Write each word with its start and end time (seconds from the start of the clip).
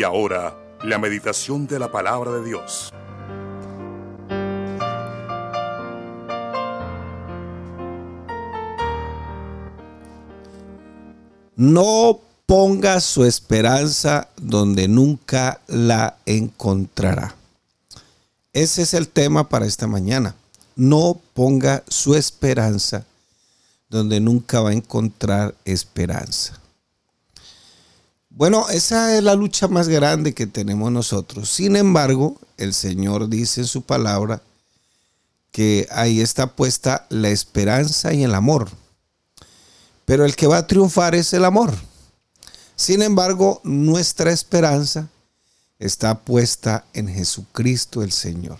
Y 0.00 0.02
ahora, 0.02 0.56
la 0.82 0.96
meditación 0.96 1.66
de 1.66 1.78
la 1.78 1.92
palabra 1.92 2.30
de 2.30 2.42
Dios. 2.42 2.90
No 11.54 12.18
ponga 12.46 12.98
su 13.00 13.26
esperanza 13.26 14.30
donde 14.38 14.88
nunca 14.88 15.60
la 15.66 16.16
encontrará. 16.24 17.34
Ese 18.54 18.80
es 18.80 18.94
el 18.94 19.06
tema 19.06 19.50
para 19.50 19.66
esta 19.66 19.86
mañana. 19.86 20.34
No 20.76 21.20
ponga 21.34 21.84
su 21.88 22.14
esperanza 22.14 23.04
donde 23.90 24.18
nunca 24.18 24.62
va 24.62 24.70
a 24.70 24.72
encontrar 24.72 25.54
esperanza. 25.66 26.58
Bueno, 28.40 28.70
esa 28.70 29.18
es 29.18 29.22
la 29.22 29.34
lucha 29.34 29.68
más 29.68 29.86
grande 29.90 30.32
que 30.32 30.46
tenemos 30.46 30.90
nosotros. 30.90 31.50
Sin 31.50 31.76
embargo, 31.76 32.38
el 32.56 32.72
Señor 32.72 33.28
dice 33.28 33.60
en 33.60 33.66
su 33.66 33.82
palabra 33.82 34.40
que 35.52 35.86
ahí 35.90 36.22
está 36.22 36.56
puesta 36.56 37.04
la 37.10 37.28
esperanza 37.28 38.14
y 38.14 38.24
el 38.24 38.34
amor. 38.34 38.70
Pero 40.06 40.24
el 40.24 40.36
que 40.36 40.46
va 40.46 40.56
a 40.56 40.66
triunfar 40.66 41.14
es 41.14 41.34
el 41.34 41.44
amor. 41.44 41.74
Sin 42.76 43.02
embargo, 43.02 43.60
nuestra 43.62 44.32
esperanza 44.32 45.10
está 45.78 46.20
puesta 46.20 46.86
en 46.94 47.08
Jesucristo 47.08 48.02
el 48.02 48.10
Señor, 48.10 48.58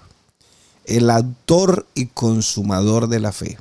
el 0.85 1.09
autor 1.09 1.87
y 1.95 2.09
consumador 2.09 3.09
de 3.09 3.21
la 3.21 3.33
fe. 3.33 3.57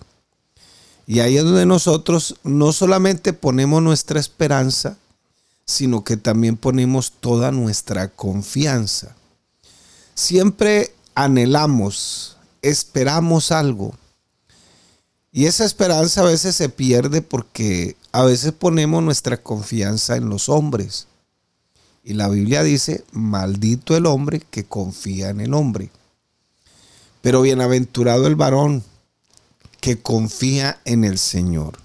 Y 1.07 1.21
ahí 1.21 1.37
es 1.37 1.45
donde 1.45 1.65
nosotros 1.65 2.35
no 2.43 2.73
solamente 2.73 3.31
ponemos 3.31 3.81
nuestra 3.81 4.19
esperanza, 4.19 4.97
sino 5.69 6.03
que 6.03 6.17
también 6.17 6.57
ponemos 6.57 7.11
toda 7.11 7.51
nuestra 7.51 8.07
confianza. 8.07 9.15
Siempre 10.15 10.95
anhelamos, 11.13 12.37
esperamos 12.63 13.51
algo. 13.51 13.93
Y 15.31 15.45
esa 15.45 15.65
esperanza 15.65 16.21
a 16.21 16.25
veces 16.25 16.55
se 16.55 16.69
pierde 16.69 17.21
porque 17.21 17.95
a 18.11 18.23
veces 18.23 18.51
ponemos 18.51 19.03
nuestra 19.03 19.43
confianza 19.43 20.15
en 20.15 20.27
los 20.27 20.49
hombres. 20.49 21.05
Y 22.03 22.15
la 22.15 22.29
Biblia 22.29 22.63
dice, 22.63 23.03
maldito 23.11 23.95
el 23.95 24.07
hombre 24.07 24.41
que 24.49 24.65
confía 24.65 25.29
en 25.29 25.39
el 25.39 25.53
hombre. 25.53 25.91
Pero 27.21 27.43
bienaventurado 27.43 28.25
el 28.25 28.35
varón 28.35 28.83
que 29.81 30.01
confía 30.01 30.81
en 30.85 31.03
el 31.03 31.19
Señor. 31.19 31.77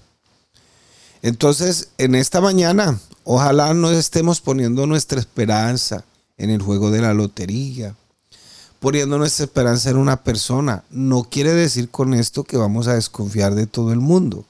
Entonces, 1.21 1.89
en 1.99 2.15
esta 2.15 2.41
mañana, 2.41 2.99
ojalá 3.25 3.73
no 3.73 3.91
estemos 3.91 4.39
poniendo 4.39 4.87
nuestra 4.87 5.19
esperanza 5.19 6.05
en 6.37 6.49
el 6.49 6.61
juego 6.61 6.91
de 6.91 7.01
la 7.01 7.13
lotería, 7.13 7.95
poniendo 8.79 9.17
nuestra 9.17 9.45
esperanza 9.45 9.89
en 9.89 9.97
una 9.97 10.23
persona. 10.23 10.83
No 10.89 11.23
quiere 11.23 11.53
decir 11.53 11.89
con 11.89 12.13
esto 12.13 12.43
que 12.43 12.55
vamos 12.55 12.87
a 12.87 12.93
desconfiar 12.93 13.55
de 13.55 13.67
todo 13.67 13.91
el 13.91 13.99
mundo. 13.99 14.45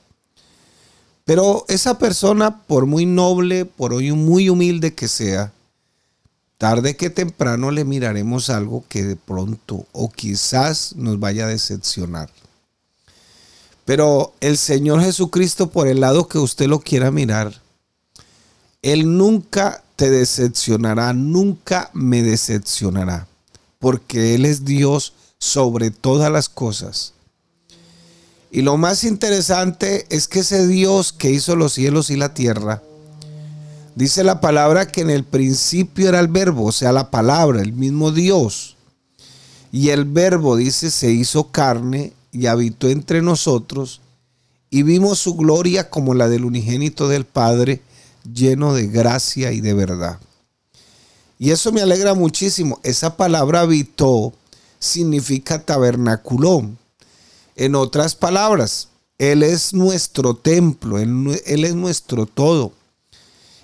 Pero 1.23 1.65
esa 1.69 1.97
persona, 1.97 2.61
por 2.67 2.85
muy 2.85 3.07
noble, 3.07 3.65
por 3.65 3.93
hoy 3.93 4.11
muy 4.11 4.49
humilde 4.49 4.93
que 4.93 5.07
sea, 5.07 5.51
tarde 6.59 6.95
que 6.95 7.09
temprano 7.09 7.71
le 7.71 7.83
miraremos 7.83 8.49
algo 8.49 8.83
que 8.89 9.03
de 9.03 9.15
pronto 9.15 9.85
o 9.91 10.09
quizás 10.09 10.95
nos 10.95 11.19
vaya 11.19 11.45
a 11.45 11.49
decepcionar. 11.49 12.29
Pero 13.85 14.33
el 14.39 14.57
Señor 14.57 15.01
Jesucristo, 15.01 15.69
por 15.69 15.87
el 15.87 16.01
lado 16.01 16.27
que 16.27 16.39
usted 16.39 16.67
lo 16.67 16.79
quiera 16.79 17.09
mirar, 17.09 17.61
Él 18.85 19.17
nunca 19.17 19.83
te 19.95 20.11
decepcionará, 20.11 21.11
nunca 21.11 21.89
me 21.93 22.21
decepcionará, 22.21 23.27
porque 23.79 24.35
Él 24.35 24.45
es 24.45 24.63
Dios 24.63 25.13
sobre 25.39 25.89
todas 25.89 26.31
las 26.31 26.49
cosas. 26.49 27.13
Y 28.51 28.61
lo 28.61 28.77
más 28.77 29.03
interesante 29.03 30.05
es 30.11 30.27
que 30.27 30.41
ese 30.41 30.67
Dios 30.67 31.13
que 31.13 31.31
hizo 31.31 31.55
los 31.55 31.73
cielos 31.73 32.11
y 32.11 32.15
la 32.15 32.35
tierra, 32.35 32.83
dice 33.95 34.23
la 34.23 34.39
palabra 34.39 34.87
que 34.87 35.01
en 35.01 35.09
el 35.09 35.23
principio 35.23 36.07
era 36.07 36.19
el 36.19 36.27
verbo, 36.27 36.65
o 36.65 36.71
sea, 36.71 36.91
la 36.91 37.09
palabra, 37.09 37.63
el 37.63 37.73
mismo 37.73 38.11
Dios. 38.11 38.75
Y 39.71 39.89
el 39.89 40.05
verbo, 40.05 40.55
dice, 40.57 40.91
se 40.91 41.09
hizo 41.09 41.49
carne 41.49 42.13
y 42.31 42.45
habitó 42.45 42.87
entre 42.89 43.23
nosotros, 43.23 44.01
y 44.69 44.83
vimos 44.83 45.17
su 45.17 45.33
gloria 45.33 45.89
como 45.89 46.13
la 46.13 46.29
del 46.29 46.45
unigénito 46.45 47.07
del 47.07 47.25
Padre, 47.25 47.81
lleno 48.33 48.73
de 48.73 48.87
gracia 48.87 49.51
y 49.51 49.61
de 49.61 49.73
verdad. 49.73 50.19
Y 51.37 51.51
eso 51.51 51.71
me 51.71 51.81
alegra 51.81 52.13
muchísimo. 52.13 52.79
Esa 52.83 53.17
palabra 53.17 53.61
habitó 53.61 54.33
significa 54.79 55.63
tabernaculó. 55.63 56.69
En 57.55 57.75
otras 57.75 58.15
palabras, 58.15 58.89
Él 59.17 59.43
es 59.43 59.73
nuestro 59.73 60.35
templo, 60.35 60.99
Él, 60.99 61.41
él 61.45 61.65
es 61.65 61.75
nuestro 61.75 62.25
todo. 62.25 62.73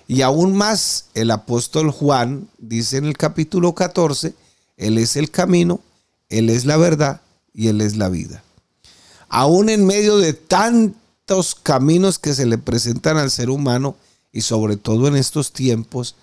Y 0.08 0.22
aún 0.22 0.56
más, 0.56 1.06
el 1.14 1.30
apóstol 1.30 1.90
Juan 1.90 2.48
dice 2.58 2.96
en 2.96 3.06
el 3.06 3.16
capítulo 3.16 3.74
14, 3.74 4.34
Él 4.76 4.98
es 4.98 5.16
el 5.16 5.30
camino, 5.30 5.80
Él 6.28 6.50
es 6.50 6.64
la 6.64 6.76
verdad 6.76 7.20
y 7.54 7.68
Él 7.68 7.80
es 7.80 7.96
la 7.96 8.08
vida 8.08 8.42
aún 9.32 9.70
en 9.70 9.86
medio 9.86 10.18
de 10.18 10.34
tantos 10.34 11.54
caminos 11.54 12.18
que 12.18 12.34
se 12.34 12.44
le 12.44 12.58
presentan 12.58 13.16
al 13.16 13.30
ser 13.30 13.48
humano 13.48 13.96
y 14.32 14.40
sobre 14.40 14.76
todo 14.76 15.06
en 15.08 15.16
estos 15.16 15.52
tiempos 15.52 16.16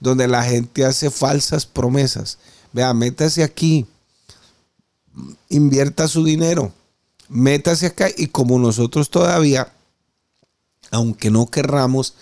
donde 0.00 0.28
la 0.28 0.44
gente 0.44 0.84
hace 0.84 1.10
falsas 1.10 1.66
promesas. 1.66 2.38
Vea, 2.72 2.94
métase 2.94 3.42
aquí, 3.42 3.86
invierta 5.48 6.06
su 6.06 6.24
dinero, 6.24 6.72
métase 7.28 7.86
acá 7.86 8.08
y 8.16 8.28
como 8.28 8.58
nosotros 8.58 9.10
todavía, 9.10 9.72
aunque 10.90 11.30
no 11.30 11.46
querramos, 11.46 12.14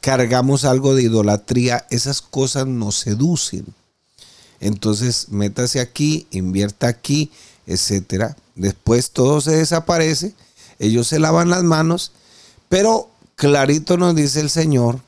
cargamos 0.00 0.64
algo 0.64 0.94
de 0.94 1.04
idolatría, 1.04 1.86
esas 1.90 2.20
cosas 2.22 2.66
nos 2.66 2.96
seducen. 2.96 3.66
Entonces, 4.58 5.28
métase 5.30 5.80
aquí, 5.80 6.26
invierta 6.30 6.88
aquí, 6.88 7.30
etcétera. 7.66 8.36
Después 8.56 9.10
todo 9.10 9.40
se 9.40 9.52
desaparece, 9.52 10.34
ellos 10.78 11.06
se 11.06 11.18
lavan 11.18 11.48
las 11.48 11.62
manos, 11.62 12.12
pero 12.68 13.10
clarito 13.40 13.96
nos 13.96 14.14
dice 14.14 14.38
el 14.40 14.50
Señor 14.50 15.00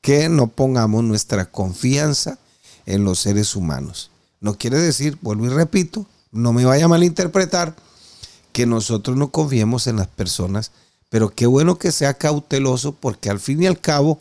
que 0.00 0.28
no 0.28 0.48
pongamos 0.48 1.04
nuestra 1.04 1.48
confianza 1.48 2.40
en 2.86 3.04
los 3.04 3.20
seres 3.20 3.54
humanos. 3.54 4.10
No 4.40 4.58
quiere 4.58 4.78
decir, 4.78 5.16
vuelvo 5.22 5.46
y 5.46 5.50
repito, 5.50 6.04
no 6.32 6.52
me 6.52 6.64
vaya 6.64 6.86
a 6.86 6.88
malinterpretar, 6.88 7.76
que 8.50 8.66
nosotros 8.66 9.16
no 9.16 9.30
confiemos 9.30 9.86
en 9.86 9.94
las 9.94 10.08
personas, 10.08 10.72
pero 11.08 11.30
qué 11.30 11.46
bueno 11.46 11.78
que 11.78 11.92
sea 11.92 12.14
cauteloso 12.14 12.96
porque 12.96 13.30
al 13.30 13.38
fin 13.38 13.62
y 13.62 13.68
al 13.68 13.78
cabo, 13.78 14.20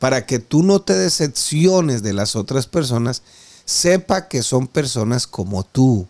para 0.00 0.26
que 0.26 0.40
tú 0.40 0.64
no 0.64 0.82
te 0.82 0.94
decepciones 0.94 2.02
de 2.02 2.14
las 2.14 2.34
otras 2.34 2.66
personas, 2.66 3.22
sepa 3.64 4.26
que 4.26 4.42
son 4.42 4.66
personas 4.66 5.28
como 5.28 5.62
tú, 5.62 6.08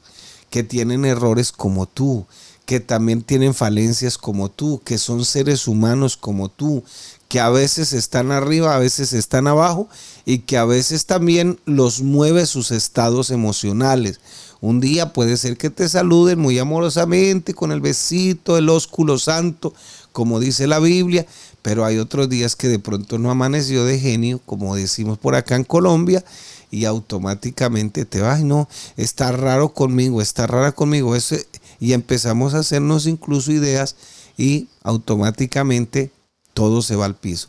que 0.48 0.62
tienen 0.62 1.04
errores 1.04 1.52
como 1.52 1.84
tú, 1.84 2.24
que 2.66 2.80
también 2.80 3.22
tienen 3.22 3.54
falencias 3.54 4.18
como 4.18 4.50
tú, 4.50 4.80
que 4.84 4.98
son 4.98 5.24
seres 5.24 5.66
humanos 5.66 6.16
como 6.16 6.48
tú, 6.48 6.84
que 7.28 7.40
a 7.40 7.48
veces 7.48 7.92
están 7.92 8.30
arriba, 8.30 8.74
a 8.74 8.78
veces 8.78 9.12
están 9.12 9.46
abajo 9.46 9.88
y 10.24 10.40
que 10.40 10.58
a 10.58 10.64
veces 10.64 11.06
también 11.06 11.58
los 11.64 12.02
mueve 12.02 12.46
sus 12.46 12.70
estados 12.70 13.30
emocionales. 13.30 14.20
Un 14.60 14.80
día 14.80 15.12
puede 15.12 15.36
ser 15.36 15.56
que 15.56 15.70
te 15.70 15.88
saluden 15.88 16.38
muy 16.38 16.58
amorosamente 16.58 17.54
con 17.54 17.72
el 17.72 17.80
besito, 17.80 18.56
el 18.58 18.68
ósculo 18.68 19.18
santo, 19.18 19.74
como 20.12 20.40
dice 20.40 20.66
la 20.66 20.78
Biblia, 20.78 21.26
pero 21.62 21.84
hay 21.84 21.98
otros 21.98 22.28
días 22.28 22.54
que 22.54 22.68
de 22.68 22.78
pronto 22.78 23.18
no 23.18 23.30
amaneció 23.30 23.84
de 23.84 23.98
genio, 23.98 24.40
como 24.44 24.76
decimos 24.76 25.18
por 25.18 25.34
acá 25.34 25.56
en 25.56 25.64
Colombia, 25.64 26.24
y 26.70 26.84
automáticamente 26.84 28.04
te 28.04 28.20
va, 28.20 28.38
no, 28.38 28.68
está 28.96 29.32
raro 29.32 29.74
conmigo, 29.74 30.22
está 30.22 30.46
rara 30.46 30.72
conmigo, 30.72 31.16
eso, 31.16 31.36
y 31.82 31.94
empezamos 31.94 32.54
a 32.54 32.60
hacernos 32.60 33.08
incluso 33.08 33.50
ideas 33.50 33.96
y 34.38 34.68
automáticamente 34.84 36.12
todo 36.54 36.80
se 36.80 36.94
va 36.94 37.06
al 37.06 37.16
piso. 37.16 37.48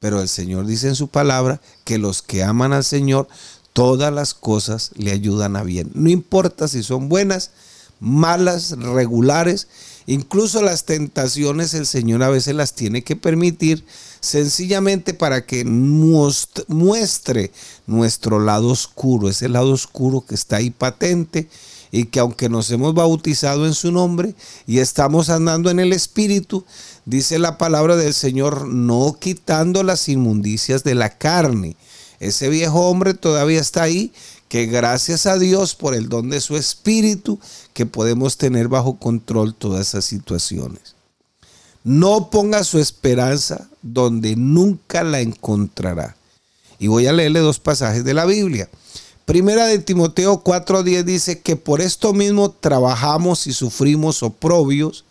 Pero 0.00 0.22
el 0.22 0.28
Señor 0.30 0.64
dice 0.64 0.88
en 0.88 0.94
su 0.94 1.08
palabra 1.08 1.60
que 1.84 1.98
los 1.98 2.22
que 2.22 2.42
aman 2.44 2.72
al 2.72 2.84
Señor, 2.84 3.28
todas 3.74 4.10
las 4.10 4.32
cosas 4.32 4.92
le 4.94 5.10
ayudan 5.10 5.54
a 5.54 5.64
bien. 5.64 5.90
No 5.92 6.08
importa 6.08 6.66
si 6.66 6.82
son 6.82 7.10
buenas, 7.10 7.50
malas, 8.00 8.70
regulares, 8.70 9.68
incluso 10.06 10.62
las 10.62 10.86
tentaciones 10.86 11.74
el 11.74 11.84
Señor 11.84 12.22
a 12.22 12.30
veces 12.30 12.54
las 12.54 12.72
tiene 12.72 13.04
que 13.04 13.16
permitir 13.16 13.84
sencillamente 14.20 15.12
para 15.12 15.44
que 15.44 15.66
muestre 15.66 17.52
nuestro 17.86 18.40
lado 18.40 18.68
oscuro, 18.68 19.28
ese 19.28 19.50
lado 19.50 19.72
oscuro 19.72 20.24
que 20.26 20.36
está 20.36 20.56
ahí 20.56 20.70
patente 20.70 21.50
y 21.94 22.06
que 22.06 22.18
aunque 22.18 22.48
nos 22.48 22.68
hemos 22.72 22.92
bautizado 22.92 23.66
en 23.66 23.72
su 23.72 23.92
nombre 23.92 24.34
y 24.66 24.80
estamos 24.80 25.30
andando 25.30 25.70
en 25.70 25.78
el 25.78 25.92
Espíritu, 25.92 26.64
dice 27.04 27.38
la 27.38 27.56
palabra 27.56 27.94
del 27.94 28.14
Señor, 28.14 28.66
no 28.66 29.16
quitando 29.20 29.84
las 29.84 30.08
inmundicias 30.08 30.82
de 30.82 30.96
la 30.96 31.16
carne. 31.16 31.76
Ese 32.18 32.48
viejo 32.48 32.90
hombre 32.90 33.14
todavía 33.14 33.60
está 33.60 33.84
ahí, 33.84 34.12
que 34.48 34.66
gracias 34.66 35.26
a 35.26 35.38
Dios 35.38 35.76
por 35.76 35.94
el 35.94 36.08
don 36.08 36.30
de 36.30 36.40
su 36.40 36.56
espíritu, 36.56 37.38
que 37.74 37.86
podemos 37.86 38.38
tener 38.38 38.66
bajo 38.66 38.98
control 38.98 39.54
todas 39.54 39.86
esas 39.86 40.04
situaciones. 40.04 40.96
No 41.84 42.28
ponga 42.28 42.64
su 42.64 42.80
esperanza 42.80 43.68
donde 43.82 44.34
nunca 44.34 45.04
la 45.04 45.20
encontrará. 45.20 46.16
Y 46.80 46.88
voy 46.88 47.06
a 47.06 47.12
leerle 47.12 47.38
dos 47.38 47.60
pasajes 47.60 48.04
de 48.04 48.14
la 48.14 48.24
Biblia. 48.24 48.68
Primera 49.24 49.66
de 49.66 49.78
Timoteo 49.78 50.42
4:10 50.44 51.04
dice 51.04 51.40
que 51.40 51.56
por 51.56 51.80
esto 51.80 52.12
mismo 52.12 52.50
trabajamos 52.50 53.46
y 53.46 53.54
sufrimos 53.54 54.22
oprobios, 54.22 55.04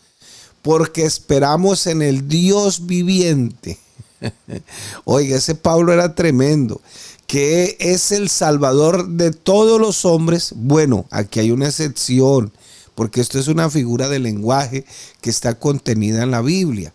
porque 0.62 1.04
esperamos 1.04 1.88
en 1.88 2.04
el 2.04 2.27
Dios 2.27 2.86
viviente. 2.86 3.80
Oiga, 5.06 5.38
ese 5.38 5.56
Pablo 5.56 5.92
era 5.92 6.13
tremendo, 6.13 6.80
que 7.25 7.75
es 7.80 8.12
el 8.12 8.30
Salvador 8.30 9.07
de 9.07 9.31
todos 9.31 9.81
los 9.81 10.06
hombres. 10.06 10.54
Bueno, 10.56 11.06
aquí 11.10 11.39
hay 11.39 11.50
una 11.50 11.68
excepción, 11.68 12.54
porque 12.94 13.19
esto 13.19 13.39
es 13.39 13.48
una 13.48 13.71
figura 13.71 14.10
de 14.10 14.19
lenguaje 14.19 14.86
que 15.21 15.31
está 15.31 15.57
contenida 15.57 16.21
en 16.21 16.30
la 16.30 16.42
Biblia. 16.42 16.94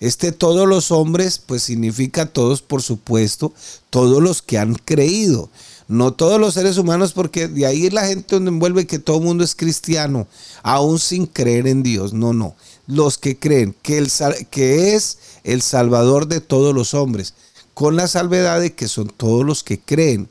Este 0.00 0.32
todos 0.32 0.68
los 0.68 0.90
hombres, 0.90 1.38
pues 1.38 1.62
significa 1.62 2.26
todos, 2.26 2.60
por 2.60 2.82
supuesto, 2.82 3.54
todos 3.88 4.22
los 4.22 4.42
que 4.42 4.58
han 4.58 4.74
creído. 4.74 5.48
No 5.92 6.14
todos 6.14 6.40
los 6.40 6.54
seres 6.54 6.78
humanos, 6.78 7.12
porque 7.12 7.48
de 7.48 7.66
ahí 7.66 7.90
la 7.90 8.06
gente 8.06 8.34
donde 8.34 8.50
envuelve 8.50 8.86
que 8.86 8.98
todo 8.98 9.18
el 9.18 9.24
mundo 9.24 9.44
es 9.44 9.54
cristiano, 9.54 10.26
aún 10.62 10.98
sin 10.98 11.26
creer 11.26 11.66
en 11.66 11.82
Dios. 11.82 12.14
No, 12.14 12.32
no. 12.32 12.56
Los 12.86 13.18
que 13.18 13.38
creen 13.38 13.76
que, 13.82 13.98
el, 13.98 14.10
que 14.50 14.94
es 14.94 15.18
el 15.44 15.60
Salvador 15.60 16.28
de 16.28 16.40
todos 16.40 16.74
los 16.74 16.94
hombres, 16.94 17.34
con 17.74 17.94
la 17.94 18.08
salvedad 18.08 18.58
de 18.58 18.72
que 18.72 18.88
son 18.88 19.08
todos 19.08 19.44
los 19.44 19.62
que 19.62 19.78
creen. 19.78 20.30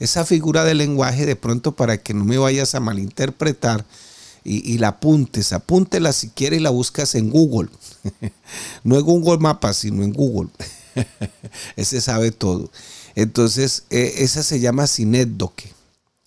Esa 0.00 0.26
figura 0.26 0.64
de 0.64 0.74
lenguaje, 0.74 1.24
de 1.24 1.36
pronto, 1.36 1.72
para 1.72 1.96
que 1.96 2.12
no 2.12 2.26
me 2.26 2.36
vayas 2.36 2.74
a 2.74 2.80
malinterpretar, 2.80 3.86
y, 4.44 4.78
la 4.78 4.88
apuntes, 4.88 5.52
apúntela 5.52 6.12
si 6.12 6.28
quieres 6.28 6.60
y 6.60 6.62
la 6.62 6.70
buscas 6.70 7.14
en 7.14 7.30
Google. 7.30 7.70
no 8.84 8.98
en 8.98 9.02
Google 9.02 9.38
Mapas, 9.38 9.78
sino 9.78 10.02
en 10.02 10.12
Google. 10.12 10.50
Ese 11.76 12.00
sabe 12.00 12.32
todo. 12.32 12.70
Entonces, 13.20 13.82
eh, 13.90 14.14
esa 14.18 14.42
se 14.42 14.60
llama 14.60 14.86
Sinédoque. 14.86 15.70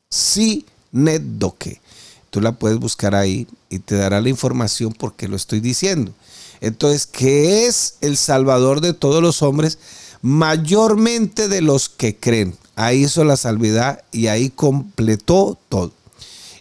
Sinédoque. 0.09 1.81
Tú 2.29 2.39
la 2.39 2.51
puedes 2.51 2.77
buscar 2.77 3.15
ahí 3.15 3.47
y 3.67 3.79
te 3.79 3.95
dará 3.95 4.21
la 4.21 4.29
información 4.29 4.93
porque 4.93 5.27
lo 5.27 5.35
estoy 5.35 5.59
diciendo. 5.59 6.13
Entonces, 6.61 7.07
¿qué 7.07 7.65
es 7.65 7.95
el 8.01 8.15
Salvador 8.15 8.79
de 8.79 8.93
todos 8.93 9.23
los 9.23 9.41
hombres? 9.41 9.79
Mayormente 10.21 11.47
de 11.47 11.61
los 11.61 11.89
que 11.89 12.15
creen. 12.15 12.55
Ahí 12.75 13.05
hizo 13.05 13.23
la 13.23 13.37
salvedad 13.37 14.03
y 14.11 14.27
ahí 14.27 14.51
completó 14.51 15.57
todo. 15.69 15.93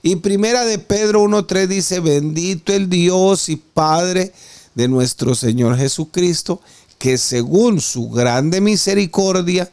Y 0.01 0.17
primera 0.17 0.65
de 0.65 0.79
Pedro 0.79 1.25
1.3 1.25 1.67
dice, 1.67 2.01
bendito 2.01 2.73
el 2.73 2.89
Dios 2.89 3.51
y 3.51 3.57
Padre 3.57 4.33
de 4.75 4.89
nuestro 4.89 5.35
Señor 5.35 5.77
Jesucristo, 5.77 6.63
que 6.97 7.19
según 7.19 7.83
su 7.83 8.09
grande 8.09 8.63
misericordia 8.63 9.71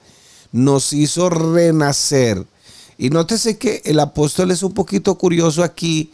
nos 0.52 0.94
hizo 0.94 1.30
renacer. 1.30 2.46
Y 2.98 3.10
nótese 3.10 3.58
que 3.58 3.82
el 3.86 4.00
apóstol 4.00 4.52
es 4.52 4.64
un 4.64 4.74
poquito 4.74 5.16
curioso 5.16 5.64
aquí 5.64 6.12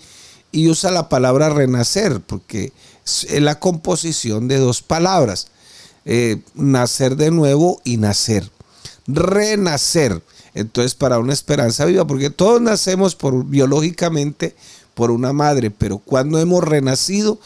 y 0.52 0.70
usa 0.70 0.92
la 0.92 1.10
palabra 1.10 1.50
renacer, 1.50 2.22
porque 2.22 2.72
es 3.04 3.42
la 3.42 3.60
composición 3.60 4.48
de 4.48 4.58
dos 4.58 4.82
palabras, 4.82 5.48
eh, 6.06 6.42
nacer 6.54 7.16
de 7.16 7.32
nuevo 7.32 7.82
y 7.84 7.98
nacer. 7.98 8.50
Renacer 9.08 10.22
entonces 10.56 10.96
para 10.96 11.20
una 11.20 11.34
esperanza 11.34 11.86
viva, 11.86 12.08
porque 12.08 12.30
todos 12.30 12.62
nacemos 12.62 13.16
por, 13.16 13.46
biológicamente 13.46 14.56
por 14.94 15.12
una 15.12 15.34
madre, 15.34 15.70
pero 15.70 15.98
cuando 15.98 16.40
hemos 16.40 16.64
renacido, 16.64 17.38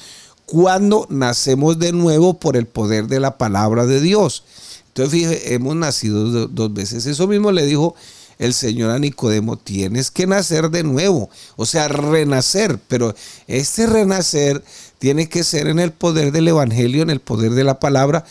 cuando 0.45 1.07
nacemos 1.09 1.79
de 1.79 1.91
nuevo 1.91 2.35
por 2.35 2.55
el 2.55 2.67
poder 2.67 3.07
de 3.07 3.19
la 3.19 3.37
palabra 3.37 3.85
de 3.87 3.99
Dios. 3.99 4.43
Entonces, 4.89 5.11
fíjate, 5.11 5.53
hemos 5.53 5.75
nacido 5.75 6.47
dos 6.47 6.73
veces. 6.73 7.05
Eso 7.05 7.27
mismo 7.27 7.51
le 7.51 7.65
dijo 7.65 7.95
el 8.39 8.53
Señor 8.53 8.91
a 8.91 8.99
Nicodemo, 8.99 9.57
tienes 9.57 10.11
que 10.11 10.25
nacer 10.25 10.69
de 10.69 10.83
nuevo, 10.83 11.29
o 11.57 11.65
sea, 11.65 11.89
renacer, 11.89 12.79
pero 12.87 13.13
este 13.47 13.85
renacer 13.85 14.63
tiene 14.97 15.27
que 15.27 15.43
ser 15.43 15.67
en 15.67 15.77
el 15.77 15.91
poder 15.91 16.31
del 16.31 16.47
Evangelio, 16.47 17.03
en 17.03 17.09
el 17.09 17.19
poder 17.19 17.51
de 17.51 17.65
la 17.65 17.79
palabra, 17.79 18.25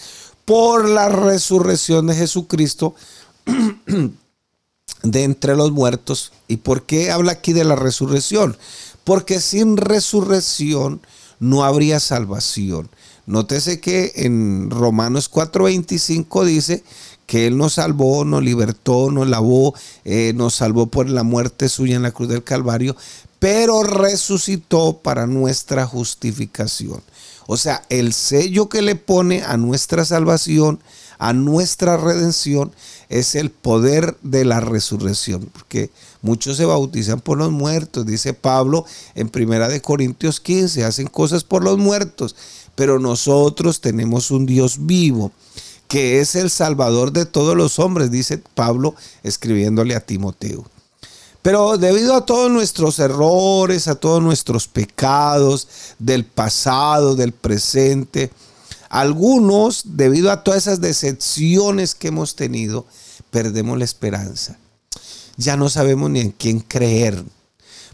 por 0.46 0.88
la 0.88 1.10
resurrección 1.10 2.06
de 2.06 2.14
Jesucristo 2.14 2.94
de 5.02 5.24
entre 5.24 5.54
los 5.54 5.72
muertos. 5.72 6.32
¿Y 6.48 6.56
por 6.56 6.84
qué 6.84 7.10
habla 7.10 7.32
aquí 7.32 7.52
de 7.52 7.64
la 7.64 7.76
resurrección? 7.76 8.56
Porque 9.04 9.40
sin 9.42 9.76
resurrección 9.76 11.02
no 11.38 11.64
habría 11.64 12.00
salvación. 12.00 12.88
Nótese 13.28 13.78
que 13.78 14.12
en 14.16 14.70
Romanos 14.70 15.30
4:25 15.30 16.46
dice 16.46 16.82
que 17.26 17.46
Él 17.46 17.58
nos 17.58 17.74
salvó, 17.74 18.24
nos 18.24 18.42
libertó, 18.42 19.10
nos 19.10 19.28
lavó, 19.28 19.74
eh, 20.06 20.32
nos 20.34 20.54
salvó 20.54 20.86
por 20.86 21.10
la 21.10 21.24
muerte 21.24 21.68
suya 21.68 21.96
en 21.96 22.02
la 22.02 22.10
cruz 22.12 22.30
del 22.30 22.42
Calvario, 22.42 22.96
pero 23.38 23.82
resucitó 23.82 25.00
para 25.02 25.26
nuestra 25.26 25.84
justificación. 25.84 27.02
O 27.46 27.58
sea, 27.58 27.84
el 27.90 28.14
sello 28.14 28.70
que 28.70 28.80
le 28.80 28.94
pone 28.96 29.42
a 29.42 29.58
nuestra 29.58 30.06
salvación, 30.06 30.80
a 31.18 31.34
nuestra 31.34 31.98
redención, 31.98 32.72
es 33.10 33.34
el 33.34 33.50
poder 33.50 34.16
de 34.22 34.46
la 34.46 34.60
resurrección, 34.60 35.50
porque 35.52 35.90
muchos 36.22 36.56
se 36.56 36.64
bautizan 36.64 37.20
por 37.20 37.36
los 37.38 37.50
muertos, 37.50 38.06
dice 38.06 38.32
Pablo 38.32 38.84
en 39.14 39.28
Primera 39.28 39.68
de 39.68 39.82
Corintios 39.82 40.40
15, 40.40 40.84
hacen 40.84 41.06
cosas 41.08 41.44
por 41.44 41.64
los 41.64 41.78
muertos, 41.78 42.36
pero 42.78 43.00
nosotros 43.00 43.80
tenemos 43.80 44.30
un 44.30 44.46
Dios 44.46 44.86
vivo 44.86 45.32
que 45.88 46.20
es 46.20 46.36
el 46.36 46.48
salvador 46.48 47.10
de 47.10 47.26
todos 47.26 47.56
los 47.56 47.80
hombres, 47.80 48.12
dice 48.12 48.38
Pablo 48.54 48.94
escribiéndole 49.24 49.96
a 49.96 50.00
Timoteo. 50.00 50.64
Pero 51.42 51.76
debido 51.76 52.14
a 52.14 52.24
todos 52.24 52.52
nuestros 52.52 53.00
errores, 53.00 53.88
a 53.88 53.96
todos 53.96 54.22
nuestros 54.22 54.68
pecados 54.68 55.66
del 55.98 56.24
pasado, 56.24 57.16
del 57.16 57.32
presente, 57.32 58.30
algunos, 58.90 59.82
debido 59.84 60.30
a 60.30 60.44
todas 60.44 60.68
esas 60.68 60.80
decepciones 60.80 61.96
que 61.96 62.08
hemos 62.08 62.36
tenido, 62.36 62.86
perdemos 63.32 63.76
la 63.76 63.86
esperanza. 63.86 64.56
Ya 65.36 65.56
no 65.56 65.68
sabemos 65.68 66.10
ni 66.10 66.20
en 66.20 66.30
quién 66.30 66.60
creer, 66.60 67.24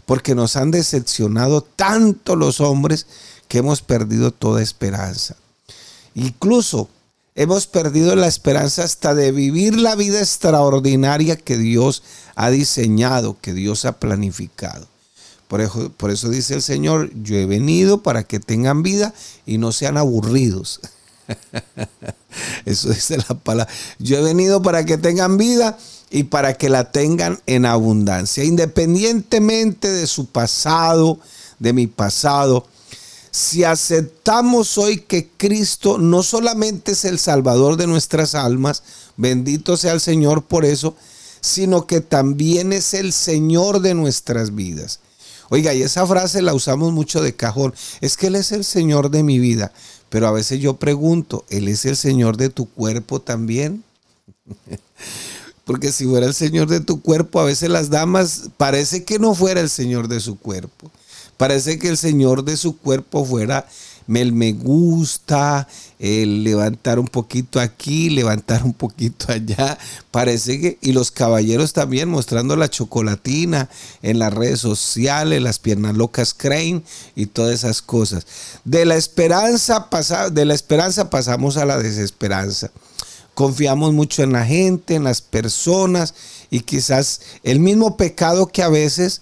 porque 0.05 0.35
nos 0.35 0.55
han 0.55 0.69
decepcionado 0.69 1.61
tanto 1.61 2.35
los 2.35 2.61
hombres 2.61 3.07
que 3.47 3.59
hemos 3.59 3.81
perdido 3.81 4.31
toda 4.31 4.61
esperanza. 4.61 5.35
Incluso 6.13 6.89
hemos 7.35 7.67
perdido 7.67 8.15
la 8.15 8.27
esperanza 8.27 8.83
hasta 8.83 9.13
de 9.13 9.31
vivir 9.31 9.77
la 9.77 9.95
vida 9.95 10.19
extraordinaria 10.19 11.35
que 11.35 11.57
Dios 11.57 12.03
ha 12.35 12.49
diseñado, 12.49 13.37
que 13.41 13.53
Dios 13.53 13.85
ha 13.85 13.99
planificado. 13.99 14.87
Por 15.47 15.61
eso, 15.61 15.91
por 15.95 16.11
eso 16.11 16.29
dice 16.29 16.55
el 16.55 16.61
Señor, 16.61 17.11
yo 17.21 17.35
he 17.35 17.45
venido 17.45 18.01
para 18.01 18.23
que 18.23 18.39
tengan 18.39 18.81
vida 18.81 19.13
y 19.45 19.57
no 19.57 19.71
sean 19.71 19.97
aburridos. 19.97 20.79
Eso 22.65 22.89
dice 22.89 23.17
la 23.17 23.35
palabra. 23.35 23.71
Yo 23.99 24.17
he 24.17 24.21
venido 24.21 24.61
para 24.61 24.85
que 24.85 24.97
tengan 24.97 25.37
vida 25.37 25.77
y 26.09 26.25
para 26.25 26.55
que 26.55 26.69
la 26.69 26.91
tengan 26.91 27.39
en 27.45 27.65
abundancia. 27.65 28.43
Independientemente 28.43 29.91
de 29.91 30.07
su 30.07 30.27
pasado, 30.27 31.19
de 31.59 31.73
mi 31.73 31.87
pasado, 31.87 32.67
si 33.35 33.65
aceptamos 33.65 34.77
hoy 34.77 35.01
que 35.01 35.27
Cristo 35.35 35.97
no 35.97 36.23
solamente 36.23 36.93
es 36.93 37.03
el 37.03 37.19
Salvador 37.19 37.75
de 37.75 37.85
nuestras 37.85 38.33
almas, 38.33 38.81
bendito 39.17 39.75
sea 39.75 39.91
el 39.91 39.99
Señor 39.99 40.45
por 40.45 40.63
eso, 40.63 40.95
sino 41.41 41.85
que 41.85 41.99
también 41.99 42.71
es 42.71 42.93
el 42.93 43.11
Señor 43.11 43.81
de 43.81 43.93
nuestras 43.93 44.55
vidas. 44.55 45.01
Oiga, 45.49 45.73
y 45.73 45.81
esa 45.81 46.07
frase 46.07 46.41
la 46.41 46.53
usamos 46.53 46.93
mucho 46.93 47.21
de 47.21 47.35
cajón. 47.35 47.75
Es 47.99 48.15
que 48.15 48.27
Él 48.27 48.37
es 48.37 48.53
el 48.53 48.63
Señor 48.63 49.11
de 49.11 49.21
mi 49.21 49.37
vida. 49.37 49.73
Pero 50.07 50.29
a 50.29 50.31
veces 50.31 50.61
yo 50.61 50.77
pregunto, 50.77 51.43
¿Él 51.49 51.67
es 51.67 51.83
el 51.83 51.97
Señor 51.97 52.37
de 52.37 52.47
tu 52.47 52.69
cuerpo 52.69 53.19
también? 53.19 53.83
Porque 55.65 55.91
si 55.91 56.05
fuera 56.05 56.25
el 56.25 56.33
Señor 56.33 56.69
de 56.69 56.79
tu 56.79 57.01
cuerpo, 57.01 57.41
a 57.41 57.45
veces 57.45 57.69
las 57.69 57.89
damas 57.89 58.43
parece 58.55 59.03
que 59.03 59.19
no 59.19 59.35
fuera 59.35 59.59
el 59.59 59.69
Señor 59.69 60.07
de 60.07 60.21
su 60.21 60.39
cuerpo. 60.39 60.89
Parece 61.37 61.79
que 61.79 61.89
el 61.89 61.97
Señor 61.97 62.43
de 62.43 62.57
su 62.57 62.77
cuerpo 62.77 63.25
fuera 63.25 63.65
el 64.07 64.33
me 64.33 64.53
gusta, 64.53 65.67
el 65.99 66.43
levantar 66.43 66.99
un 66.99 67.07
poquito 67.07 67.59
aquí, 67.59 68.09
levantar 68.09 68.63
un 68.63 68.73
poquito 68.73 69.31
allá. 69.31 69.77
Parece 70.11 70.59
que, 70.61 70.77
y 70.81 70.93
los 70.93 71.11
caballeros 71.11 71.73
también 71.73 72.09
mostrando 72.09 72.55
la 72.55 72.69
chocolatina 72.69 73.69
en 74.03 74.19
las 74.19 74.33
redes 74.33 74.59
sociales, 74.59 75.41
las 75.41 75.59
piernas 75.59 75.95
locas 75.95 76.33
creen 76.33 76.83
y 77.15 77.25
todas 77.27 77.53
esas 77.53 77.81
cosas. 77.81 78.25
De 78.63 78.85
la 78.85 78.95
esperanza, 78.95 79.87
de 80.31 80.45
la 80.45 80.53
esperanza 80.53 81.09
pasamos 81.09 81.57
a 81.57 81.65
la 81.65 81.77
desesperanza. 81.77 82.71
confiamos 83.33 83.91
mucho 83.91 84.23
en 84.23 84.31
la 84.31 84.45
gente, 84.45 84.95
en 84.95 85.03
las 85.03 85.21
personas 85.21 86.13
y 86.49 86.61
quizás 86.61 87.19
el 87.43 87.59
mismo 87.59 87.97
pecado 87.97 88.47
que 88.47 88.63
a 88.63 88.69
veces 88.69 89.21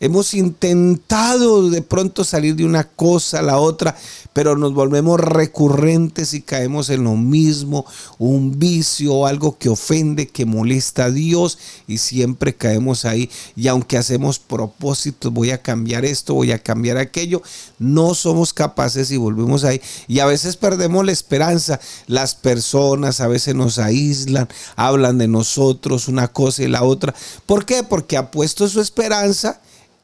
hemos 0.00 0.32
intentado 0.32 1.68
de 1.68 1.82
pronto 1.82 2.24
salir 2.24 2.56
de 2.56 2.64
una 2.64 2.84
cosa 2.84 3.40
a 3.40 3.42
la 3.42 3.58
otra, 3.58 3.96
pero 4.32 4.56
nos 4.56 4.72
volvemos 4.72 5.20
recurrentes 5.20 6.32
y 6.32 6.40
caemos 6.40 6.88
en 6.88 7.04
lo 7.04 7.16
mismo, 7.16 7.84
un 8.18 8.58
vicio, 8.58 9.26
algo 9.26 9.58
que 9.58 9.68
ofende, 9.68 10.28
que 10.28 10.46
molesta 10.46 11.04
a 11.04 11.10
Dios 11.10 11.58
y 11.86 11.98
siempre 11.98 12.54
caemos 12.54 13.04
ahí. 13.04 13.30
Y 13.56 13.68
aunque 13.68 13.98
hacemos 13.98 14.38
propósitos, 14.38 15.32
voy 15.32 15.50
a 15.50 15.60
cambiar 15.60 16.04
esto, 16.06 16.34
voy 16.34 16.52
a 16.52 16.62
cambiar 16.62 16.96
aquello, 16.96 17.42
no 17.78 18.14
somos 18.14 18.54
capaces 18.54 19.10
y 19.10 19.18
volvemos 19.18 19.64
ahí. 19.64 19.82
Y 20.08 20.20
a 20.20 20.26
veces 20.26 20.56
perdemos 20.56 21.04
la 21.04 21.12
esperanza. 21.12 21.78
Las 22.06 22.34
personas 22.34 23.20
a 23.20 23.28
veces 23.28 23.54
nos 23.54 23.78
aíslan, 23.78 24.48
hablan 24.76 25.18
de 25.18 25.28
nosotros 25.28 26.08
una 26.08 26.28
cosa 26.28 26.62
y 26.62 26.68
la 26.68 26.84
otra. 26.84 27.14
¿Por 27.44 27.66
qué? 27.66 27.82
Porque 27.82 28.16
ha 28.16 28.30
puesto 28.30 28.66
su 28.68 28.80
esperanza 28.80 29.60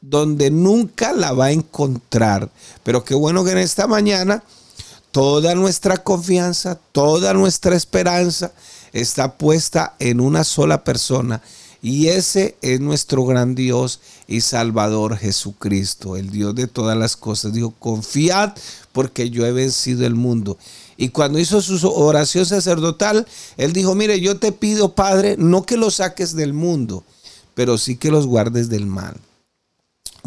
donde 0.09 0.51
nunca 0.51 1.11
la 1.13 1.33
va 1.33 1.45
a 1.45 1.51
encontrar. 1.51 2.49
Pero 2.83 3.03
qué 3.03 3.13
bueno 3.13 3.43
que 3.43 3.51
en 3.51 3.57
esta 3.57 3.87
mañana 3.87 4.43
toda 5.11 5.55
nuestra 5.55 5.97
confianza, 5.97 6.79
toda 6.91 7.33
nuestra 7.33 7.75
esperanza 7.75 8.51
está 8.93 9.37
puesta 9.37 9.95
en 9.99 10.21
una 10.21 10.43
sola 10.43 10.83
persona. 10.83 11.41
Y 11.81 12.07
ese 12.07 12.57
es 12.61 12.79
nuestro 12.79 13.25
gran 13.25 13.53
Dios 13.53 13.99
y 14.27 14.41
Salvador 14.41 15.17
Jesucristo, 15.17 16.15
el 16.17 16.31
Dios 16.31 16.55
de 16.55 16.67
todas 16.67 16.97
las 16.97 17.15
cosas. 17.15 17.53
Dijo, 17.53 17.73
confiad 17.77 18.53
porque 18.93 19.29
yo 19.29 19.45
he 19.45 19.51
vencido 19.51 20.05
el 20.05 20.15
mundo. 20.15 20.57
Y 20.95 21.09
cuando 21.09 21.37
hizo 21.37 21.61
su 21.61 21.87
oración 21.89 22.45
sacerdotal, 22.45 23.27
él 23.57 23.73
dijo, 23.73 23.93
mire, 23.93 24.19
yo 24.19 24.37
te 24.37 24.51
pido, 24.51 24.95
Padre, 24.95 25.35
no 25.37 25.63
que 25.63 25.77
los 25.77 25.95
saques 25.95 26.35
del 26.35 26.53
mundo, 26.53 27.03
pero 27.53 27.77
sí 27.77 27.95
que 27.95 28.09
los 28.09 28.25
guardes 28.25 28.69
del 28.69 28.87
mal. 28.87 29.15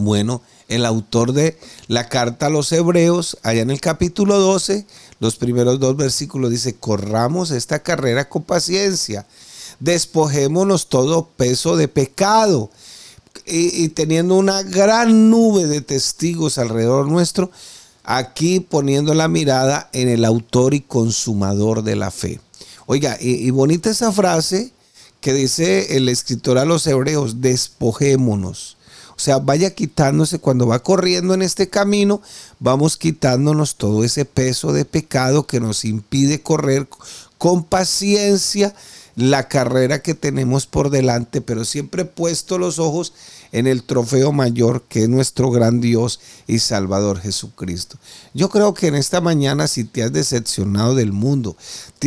Bueno, 0.01 0.41
el 0.69 0.87
autor 0.87 1.35
de 1.35 1.59
la 1.87 2.09
carta 2.09 2.47
a 2.47 2.51
los 2.51 2.73
hebreos, 2.73 3.37
allá 3.43 3.61
en 3.61 3.71
el 3.71 3.83
capítulo 3.83 4.39
12, 4.39 4.87
los 5.19 5.37
primeros 5.37 5.79
dos 5.79 5.95
versículos 5.95 6.51
dice, 6.51 6.75
corramos 6.75 7.51
esta 7.51 7.81
carrera 7.81 8.31
con 8.31 8.43
paciencia, 8.43 9.27
despojémonos 9.79 10.89
todo 10.89 11.29
peso 11.37 11.77
de 11.77 11.89
pecado. 11.89 12.71
Y, 13.45 13.89
teniendo 13.91 14.37
una 14.37 14.63
gran 14.63 15.29
nube 15.29 15.67
de 15.67 15.81
testigos 15.83 16.57
alrededor 16.57 17.07
nuestro, 17.09 17.51
aquí 18.03 18.61
poniendo 18.61 19.13
la 19.13 19.29
mirada 19.29 19.91
en 19.93 20.09
el 20.09 20.25
autor 20.25 20.73
y 20.73 20.81
consumador 20.81 21.83
de 21.83 21.97
la 21.97 22.11
fe. 22.11 22.41
Oiga, 22.87 23.19
y, 23.21 23.47
y 23.47 23.51
bonita 23.51 23.91
esa 23.91 24.13
frase 24.13 24.73
que 25.21 25.35
dice 25.35 25.97
el 25.97 26.09
escritor 26.09 26.59
a 26.59 26.65
los 26.65 26.87
hebreos, 26.87 27.41
despojémonos. 27.41 28.79
O 29.21 29.23
sea, 29.23 29.37
vaya 29.37 29.75
quitándose 29.75 30.39
cuando 30.39 30.67
va 30.67 30.83
corriendo 30.83 31.35
en 31.35 31.43
este 31.43 31.69
camino, 31.69 32.23
vamos 32.59 32.97
quitándonos 32.97 33.77
todo 33.77 34.03
ese 34.03 34.25
peso 34.25 34.73
de 34.73 34.87
pecado 34.87 35.47
que 35.47 35.61
nos 35.61 35.85
impide 35.85 36.41
correr 36.41 36.89
con 37.37 37.63
paciencia 37.63 38.75
la 39.17 39.47
carrera 39.47 40.01
que 40.01 40.15
tenemos 40.15 40.67
por 40.67 40.89
delante, 40.89 41.43
pero 41.43 41.67
siempre 41.67 42.07
puesto 42.07 42.57
los 42.57 42.79
ojos 42.79 43.13
en 43.53 43.67
el 43.67 43.83
trofeo 43.83 44.33
mayor 44.33 44.83
que 44.89 45.03
es 45.03 45.09
nuestro 45.09 45.51
gran 45.51 45.81
Dios 45.81 46.21
y 46.47 46.59
Salvador 46.59 47.21
Jesucristo. 47.21 47.99
Yo 48.35 48.49
creo 48.49 48.75
que 48.75 48.87
en 48.87 48.95
esta 48.95 49.21
mañana 49.21 49.67
si 49.67 49.85
te 49.85 50.03
has 50.03 50.13
decepcionado 50.13 50.95
del 50.95 51.13
mundo, 51.13 51.57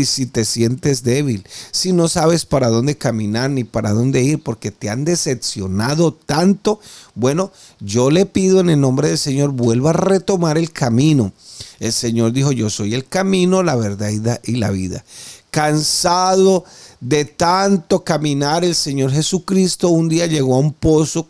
si 0.04 0.26
te 0.26 0.44
sientes 0.44 1.04
débil, 1.04 1.46
si 1.72 1.94
no 1.94 2.08
sabes 2.08 2.46
para 2.46 2.70
dónde 2.70 2.98
caminar 2.98 3.52
ni 3.52 3.64
para 3.64 3.92
dónde 3.92 4.24
ir 4.24 4.42
porque 4.42 4.72
te 4.72 4.90
han 4.90 5.06
decepcionado 5.06 6.14
tanto, 6.14 6.80
bueno, 7.14 7.52
yo 7.80 8.10
le 8.10 8.26
pido 8.26 8.60
en 8.60 8.70
el 8.72 8.82
nombre 8.82 9.10
del 9.10 9.20
Señor, 9.20 9.52
vuelva 9.52 9.92
a 9.92 9.94
retomar 9.94 10.58
el 10.58 10.72
camino. 10.72 11.32
El 11.80 11.94
Señor 11.94 12.32
dijo, 12.32 12.52
yo 12.52 12.70
soy 12.70 12.96
el 12.96 13.08
camino, 13.08 13.62
la 13.62 13.76
verdad 13.76 14.10
y 14.44 14.56
la 14.56 14.72
vida. 14.72 15.04
Cansado 15.52 16.66
de 17.04 17.26
tanto 17.26 18.06
caminar, 18.06 18.64
el 18.64 18.76
Señor 18.76 19.12
Jesucristo 19.12 19.90
un 19.90 20.08
día 20.08 20.26
llegó 20.26 20.56
a 20.56 20.60
un 20.60 20.72
pozo 20.72 21.28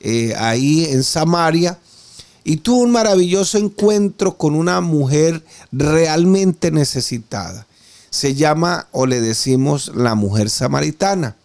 eh, 0.00 0.34
ahí 0.36 0.86
en 0.86 1.04
Samaria 1.04 1.78
y 2.42 2.56
tuvo 2.56 2.80
un 2.80 2.90
maravilloso 2.90 3.56
encuentro 3.56 4.36
con 4.36 4.56
una 4.56 4.80
mujer 4.80 5.44
realmente 5.70 6.72
necesitada. 6.72 7.68
Se 8.10 8.34
llama 8.34 8.88
o 8.90 9.06
le 9.06 9.20
decimos 9.20 9.92
la 9.94 10.16
mujer 10.16 10.50
samaritana. 10.50 11.36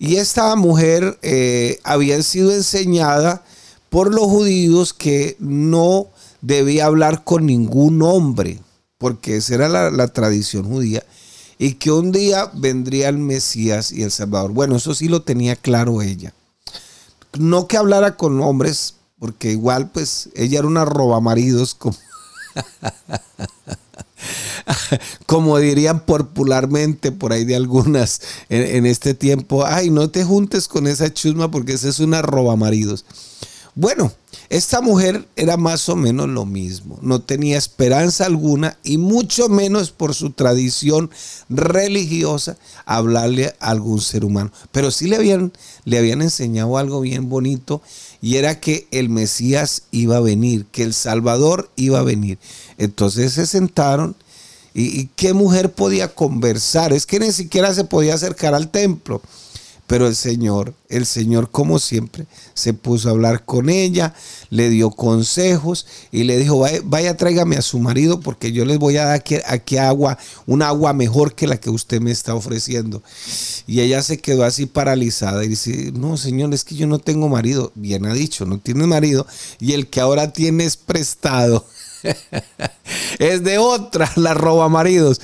Y 0.00 0.16
esta 0.16 0.56
mujer 0.56 1.16
eh, 1.22 1.78
había 1.84 2.20
sido 2.24 2.50
enseñada 2.50 3.44
por 3.88 4.12
los 4.12 4.24
judíos 4.24 4.92
que 4.94 5.36
no 5.38 6.08
debía 6.40 6.86
hablar 6.86 7.22
con 7.22 7.46
ningún 7.46 8.02
hombre, 8.02 8.58
porque 8.98 9.36
esa 9.36 9.54
era 9.54 9.90
la 9.90 10.08
tradición 10.08 10.64
judía 10.64 11.04
y 11.62 11.74
que 11.74 11.90
un 11.90 12.10
día 12.10 12.50
vendría 12.54 13.10
el 13.10 13.18
Mesías 13.18 13.92
y 13.92 14.02
el 14.02 14.10
Salvador. 14.10 14.52
Bueno, 14.52 14.76
eso 14.76 14.94
sí 14.94 15.08
lo 15.08 15.20
tenía 15.20 15.56
claro 15.56 16.00
ella. 16.00 16.32
No 17.38 17.66
que 17.66 17.76
hablara 17.76 18.16
con 18.16 18.40
hombres, 18.40 18.94
porque 19.18 19.52
igual 19.52 19.90
pues 19.90 20.30
ella 20.34 20.60
era 20.60 20.68
una 20.68 20.86
roba 20.86 21.20
maridos 21.20 21.74
como, 21.74 21.98
como 25.26 25.58
dirían 25.58 26.06
popularmente 26.06 27.12
por 27.12 27.34
ahí 27.34 27.44
de 27.44 27.56
algunas 27.56 28.22
en, 28.48 28.86
este 28.86 29.12
tiempo. 29.12 29.66
Ay, 29.66 29.90
no 29.90 30.08
te 30.08 30.24
juntes 30.24 30.66
con 30.66 30.86
esa 30.86 31.12
chusma 31.12 31.50
porque 31.50 31.74
esa 31.74 31.90
es 31.90 32.00
una 32.00 32.22
roba 32.22 32.56
maridos. 32.56 33.04
Bueno, 33.74 34.12
esta 34.48 34.80
mujer 34.80 35.28
era 35.36 35.56
más 35.56 35.88
o 35.88 35.94
menos 35.94 36.28
lo 36.28 36.44
mismo, 36.44 36.98
no 37.02 37.20
tenía 37.20 37.56
esperanza 37.56 38.26
alguna 38.26 38.76
y 38.82 38.98
mucho 38.98 39.48
menos 39.48 39.92
por 39.92 40.12
su 40.12 40.30
tradición 40.30 41.08
religiosa 41.48 42.56
hablarle 42.84 43.54
a 43.60 43.70
algún 43.70 44.00
ser 44.00 44.24
humano. 44.24 44.50
Pero 44.72 44.90
sí 44.90 45.06
le 45.06 45.16
habían, 45.16 45.52
le 45.84 45.98
habían 45.98 46.20
enseñado 46.20 46.78
algo 46.78 47.00
bien 47.00 47.28
bonito 47.28 47.80
y 48.20 48.36
era 48.36 48.58
que 48.58 48.88
el 48.90 49.08
Mesías 49.08 49.84
iba 49.92 50.16
a 50.16 50.20
venir, 50.20 50.66
que 50.72 50.82
el 50.82 50.94
Salvador 50.94 51.70
iba 51.76 52.00
a 52.00 52.04
venir. 52.04 52.38
Entonces 52.76 53.34
se 53.34 53.46
sentaron 53.46 54.16
y, 54.74 55.00
y 55.00 55.10
qué 55.14 55.32
mujer 55.32 55.72
podía 55.72 56.12
conversar, 56.12 56.92
es 56.92 57.06
que 57.06 57.20
ni 57.20 57.30
siquiera 57.30 57.72
se 57.72 57.84
podía 57.84 58.14
acercar 58.14 58.54
al 58.54 58.70
templo. 58.70 59.22
Pero 59.90 60.06
el 60.06 60.14
Señor, 60.14 60.72
el 60.88 61.04
Señor 61.04 61.50
como 61.50 61.80
siempre, 61.80 62.26
se 62.54 62.74
puso 62.74 63.08
a 63.08 63.10
hablar 63.10 63.44
con 63.44 63.68
ella, 63.68 64.14
le 64.48 64.70
dio 64.70 64.92
consejos 64.92 65.84
y 66.12 66.22
le 66.22 66.38
dijo, 66.38 66.64
vaya, 66.84 67.16
tráigame 67.16 67.56
a 67.56 67.62
su 67.62 67.80
marido 67.80 68.20
porque 68.20 68.52
yo 68.52 68.64
les 68.64 68.78
voy 68.78 68.98
a 68.98 69.06
dar 69.06 69.16
aquí, 69.16 69.38
aquí, 69.44 69.78
agua, 69.78 70.16
un 70.46 70.62
agua 70.62 70.92
mejor 70.92 71.34
que 71.34 71.48
la 71.48 71.56
que 71.56 71.70
usted 71.70 72.00
me 72.00 72.12
está 72.12 72.36
ofreciendo. 72.36 73.02
Y 73.66 73.80
ella 73.80 74.00
se 74.00 74.18
quedó 74.18 74.44
así 74.44 74.66
paralizada 74.66 75.44
y 75.44 75.48
dice, 75.48 75.90
no, 75.92 76.16
Señor, 76.16 76.54
es 76.54 76.62
que 76.62 76.76
yo 76.76 76.86
no 76.86 77.00
tengo 77.00 77.28
marido. 77.28 77.72
Bien 77.74 78.06
ha 78.06 78.14
dicho, 78.14 78.46
no 78.46 78.60
tiene 78.60 78.86
marido 78.86 79.26
y 79.58 79.72
el 79.72 79.88
que 79.88 80.00
ahora 80.00 80.32
tiene 80.32 80.66
es 80.66 80.76
prestado. 80.76 81.66
es 83.18 83.42
de 83.42 83.58
otra, 83.58 84.08
la 84.14 84.34
roba 84.34 84.68
maridos. 84.68 85.20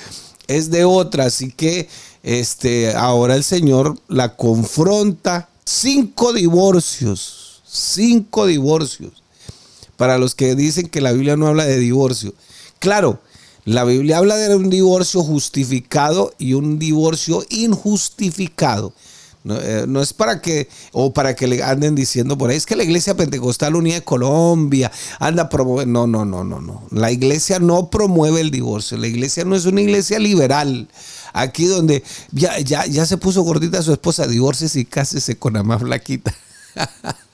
Es 0.49 0.71
de 0.71 0.83
otra, 0.83 1.27
así 1.27 1.53
que 1.53 1.87
este, 2.27 2.93
ahora 2.93 3.35
el 3.35 3.43
Señor 3.45 3.97
la 4.09 4.35
confronta. 4.35 5.47
Cinco 5.63 6.33
divorcios, 6.33 7.61
cinco 7.65 8.45
divorcios. 8.45 9.23
Para 9.95 10.17
los 10.17 10.35
que 10.35 10.53
dicen 10.53 10.89
que 10.89 10.99
la 10.99 11.13
Biblia 11.13 11.37
no 11.37 11.47
habla 11.47 11.65
de 11.65 11.79
divorcio. 11.79 12.33
Claro, 12.79 13.21
la 13.63 13.85
Biblia 13.85 14.17
habla 14.17 14.35
de 14.35 14.53
un 14.53 14.69
divorcio 14.69 15.23
justificado 15.23 16.33
y 16.37 16.53
un 16.53 16.79
divorcio 16.79 17.45
injustificado. 17.49 18.93
No, 19.45 19.55
eh, 19.61 19.87
es 20.01 20.11
para 20.11 20.41
que, 20.41 20.67
o 20.91 21.13
para 21.13 21.33
que 21.33 21.47
le 21.47 21.63
anden 21.63 21.95
diciendo 21.95 22.37
por 22.37 22.49
ahí, 22.49 22.57
es 22.57 22.65
que 22.65 22.75
la 22.75 22.83
Iglesia 22.83 23.15
Pentecostal 23.15 23.77
Unida 23.77 23.95
de 23.95 24.03
Colombia 24.03 24.91
anda 25.19 25.47
promoviendo. 25.47 26.05
No, 26.05 26.25
no, 26.25 26.25
no, 26.25 26.43
no, 26.43 26.59
no. 26.59 26.83
La 26.91 27.09
Iglesia 27.09 27.59
no 27.59 27.89
promueve 27.89 28.41
el 28.41 28.51
divorcio. 28.51 28.97
La 28.97 29.07
Iglesia 29.07 29.45
no 29.45 29.55
es 29.55 29.65
una 29.65 29.79
iglesia 29.79 30.19
liberal. 30.19 30.89
Aquí 31.33 31.65
donde 31.65 32.03
ya, 32.31 32.59
ya, 32.59 32.85
ya 32.85 33.05
se 33.05 33.17
puso 33.17 33.41
gordita 33.41 33.81
su 33.81 33.91
esposa, 33.91 34.27
divorces 34.27 34.75
y 34.75 34.85
cásese 34.85 35.37
con 35.37 35.53
la 35.53 35.63
más 35.63 35.81
flaquita. 35.81 36.33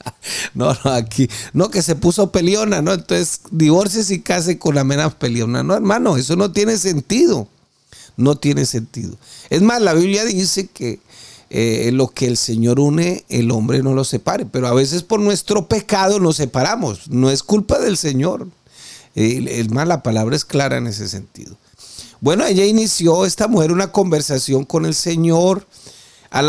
No, 0.54 0.76
no, 0.84 0.92
aquí, 0.92 1.28
no, 1.52 1.70
que 1.70 1.82
se 1.82 1.96
puso 1.96 2.30
peleona, 2.30 2.82
¿no? 2.82 2.92
Entonces, 2.92 3.40
divorces 3.50 4.10
y 4.10 4.20
case 4.20 4.58
con 4.58 4.74
la 4.74 4.84
menos 4.84 5.14
peleona. 5.14 5.62
No, 5.62 5.74
hermano, 5.74 6.16
eso 6.16 6.36
no 6.36 6.52
tiene 6.52 6.76
sentido. 6.78 7.48
No 8.16 8.36
tiene 8.36 8.64
sentido. 8.64 9.16
Es 9.50 9.62
más, 9.62 9.82
la 9.82 9.92
Biblia 9.92 10.24
dice 10.24 10.68
que 10.68 11.00
eh, 11.50 11.90
lo 11.92 12.08
que 12.08 12.26
el 12.26 12.36
Señor 12.36 12.80
une, 12.80 13.24
el 13.28 13.50
hombre 13.50 13.82
no 13.82 13.92
lo 13.92 14.04
separe. 14.04 14.46
Pero 14.46 14.68
a 14.68 14.74
veces 14.74 15.02
por 15.02 15.20
nuestro 15.20 15.66
pecado 15.66 16.20
nos 16.20 16.36
separamos. 16.36 17.10
No 17.10 17.30
es 17.30 17.42
culpa 17.42 17.78
del 17.78 17.96
Señor. 17.96 18.48
es 19.14 19.70
más, 19.70 19.88
la 19.88 20.02
palabra 20.02 20.36
es 20.36 20.44
clara 20.44 20.76
en 20.76 20.86
ese 20.86 21.08
sentido. 21.08 21.56
Bueno, 22.24 22.46
ella 22.46 22.64
inició, 22.64 23.26
esta 23.26 23.48
mujer, 23.48 23.70
una 23.70 23.92
conversación 23.92 24.64
con 24.64 24.86
el 24.86 24.94
Señor. 24.94 25.66
Al, 26.30 26.48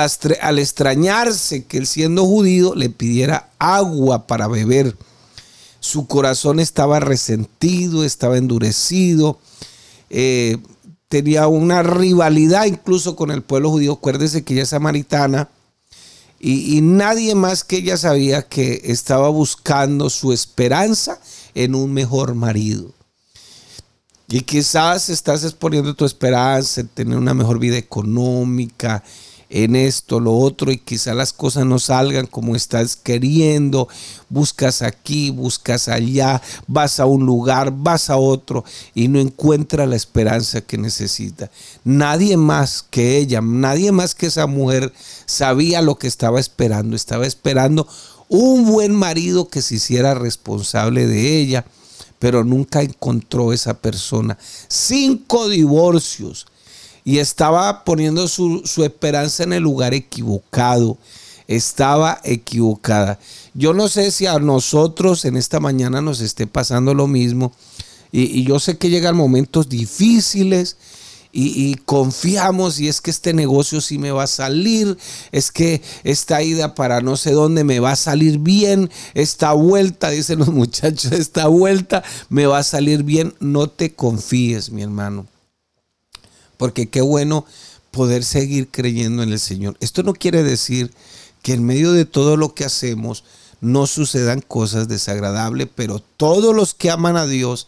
extrañarse 0.58 1.66
que 1.66 1.78
él 1.78 1.86
siendo 1.86 2.24
judío 2.24 2.76
le 2.76 2.90
pidiera 2.90 3.50
agua 3.60 4.26
para 4.26 4.48
beber. 4.48 4.96
Su 5.82 6.08
corazón 6.08 6.62
estaba 6.62 7.02
resentido, 7.02 8.06
estaba 8.06 8.38
endurecido. 8.38 9.38
Eh, 10.10 10.60
tenía 11.10 11.50
una 11.50 11.84
rivalidad 11.84 12.68
incluso 12.68 13.18
con 13.18 13.30
el 13.30 13.42
pueblo 13.42 13.72
judío. 13.72 13.92
Acuérdese 13.96 14.46
que 14.46 14.54
ella 14.54 14.64
es 14.64 14.70
samaritana 14.70 15.50
y, 16.40 16.80
nadie 16.84 17.36
más 17.36 17.66
que 17.66 17.80
ella 17.80 17.98
sabía 17.98 18.44
que 18.44 18.82
estaba 18.86 19.28
buscando 19.28 20.10
su 20.10 20.32
esperanza 20.32 21.20
en 21.54 21.76
un 21.76 21.92
mejor 21.92 22.34
marido. 22.34 22.94
Y 24.28 24.42
quizás 24.42 25.10
estás 25.10 25.44
exponiendo 25.44 25.94
tu 25.94 26.06
esperanza 26.06 26.82
en 26.82 26.88
tener 26.88 27.18
una 27.18 27.34
mejor 27.34 27.60
vida 27.60 27.78
económica, 27.78 29.04
en 29.50 29.76
esto, 29.76 30.20
lo 30.20 30.34
otro, 30.34 30.72
y 30.72 30.78
quizá 30.78 31.14
las 31.14 31.32
cosas 31.32 31.66
no 31.66 31.78
salgan 31.80 32.26
como 32.26 32.56
estás 32.56 32.96
queriendo. 32.96 33.88
Buscas 34.28 34.82
aquí, 34.82 35.30
buscas 35.30 35.88
allá, 35.88 36.42
vas 36.68 37.00
a 37.00 37.06
un 37.06 37.26
lugar, 37.26 37.72
vas 37.72 38.10
a 38.10 38.18
otro, 38.18 38.66
y 38.94 39.08
no 39.08 39.20
encuentras 39.20 39.88
la 39.88 39.96
esperanza 39.96 40.62
que 40.62 40.78
necesita. 40.78 41.52
Nadie 41.84 42.38
más 42.38 42.84
que 42.90 43.18
ella, 43.18 43.42
nadie 43.42 43.92
más 43.92 44.16
que 44.16 44.26
esa 44.28 44.48
mujer 44.48 44.92
sabía 45.26 45.82
lo 45.82 45.96
que 45.96 46.08
estaba 46.08 46.40
esperando. 46.40 46.96
Estaba 46.96 47.28
esperando 47.28 47.88
un 48.28 48.66
buen 48.66 48.96
marido 48.96 49.48
que 49.48 49.62
se 49.62 49.76
hiciera 49.76 50.16
responsable 50.16 51.06
de 51.06 51.40
ella, 51.40 51.66
pero 52.20 52.44
nunca 52.44 52.82
encontró 52.82 53.54
esa 53.54 53.74
persona. 53.74 54.38
Cinco 54.68 55.50
divorcios 55.50 56.48
y 57.06 57.20
estaba 57.20 57.84
poniendo 57.86 58.28
su, 58.28 58.64
esperanza 58.84 59.44
en 59.44 59.54
el 59.54 59.64
lugar 59.64 59.94
equivocado. 59.94 60.98
Estaba 61.48 62.20
equivocada. 62.24 63.20
Yo 63.54 63.76
no 63.76 63.88
sé 63.88 64.10
si 64.10 64.26
a 64.26 64.40
nosotros 64.40 65.24
en 65.26 65.38
esta 65.38 65.60
mañana 65.60 66.02
nos 66.02 66.20
esté 66.20 66.48
pasando 66.48 66.96
lo 66.96 67.06
mismo. 67.06 67.54
Y, 68.12 68.44
yo 68.44 68.60
sé 68.60 68.78
que 68.80 68.90
llegan 68.90 69.16
momentos 69.16 69.70
difíciles 69.70 70.78
y, 71.38 71.76
confiamos 71.86 72.80
y 72.80 72.88
es 72.88 73.02
que 73.02 73.12
este 73.12 73.34
negocio 73.34 73.82
sí 73.82 73.98
me 73.98 74.12
va 74.12 74.24
a 74.24 74.28
salir, 74.28 74.98
es 75.32 75.52
que 75.52 75.82
esta 76.04 76.42
ida 76.42 76.76
para 76.76 77.02
no 77.02 77.18
sé 77.18 77.32
dónde 77.32 77.64
me 77.64 77.80
va 77.80 77.92
a 77.92 77.96
salir 77.98 78.40
bien, 78.40 78.90
esta 79.14 79.54
vuelta, 79.54 80.10
dicen 80.10 80.40
los 80.40 80.48
muchachos, 80.54 81.12
esta 81.12 81.48
vuelta 81.48 82.04
me 82.30 82.46
va 82.46 82.60
a 82.60 82.64
salir 82.64 83.04
bien. 83.04 83.34
No 83.40 83.68
te 83.68 83.94
confíes, 83.94 84.72
mi 84.72 84.82
hermano 84.82 85.28
porque 86.58 86.90
qué 86.90 87.02
bueno 87.02 87.46
poder 87.92 88.24
seguir 88.24 88.70
creyendo 88.70 89.24
en 89.24 89.32
el 89.32 89.40
Señor. 89.40 89.78
Esto 89.80 90.04
no 90.04 90.14
quiere 90.14 90.44
decir 90.44 90.92
que 91.42 91.54
en 91.54 91.64
medio 91.64 91.92
de 91.92 92.06
todo 92.06 92.38
lo 92.38 92.54
que 92.54 92.66
hacemos 92.66 93.24
no 93.62 93.88
sucedan 93.88 94.42
cosas 94.42 94.88
desagradables, 94.88 95.68
pero 95.74 96.00
todos 96.00 96.56
los 96.56 96.74
que 96.74 96.92
aman 96.92 97.16
a 97.18 97.26
Dios, 97.26 97.68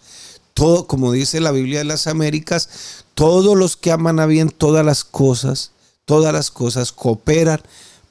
todo, 0.57 0.87
como 0.87 1.11
dice 1.11 1.39
la 1.39 1.51
Biblia 1.51 1.77
de 1.77 1.85
las 1.85 2.07
Américas, 2.07 2.67
todos 3.13 3.55
los 3.55 3.77
que 3.77 3.91
aman 3.91 4.19
a 4.19 4.25
bien 4.25 4.49
todas 4.49 4.83
las 4.83 5.03
cosas, 5.03 5.71
todas 6.03 6.33
las 6.33 6.49
cosas 6.49 6.91
cooperan 6.91 7.61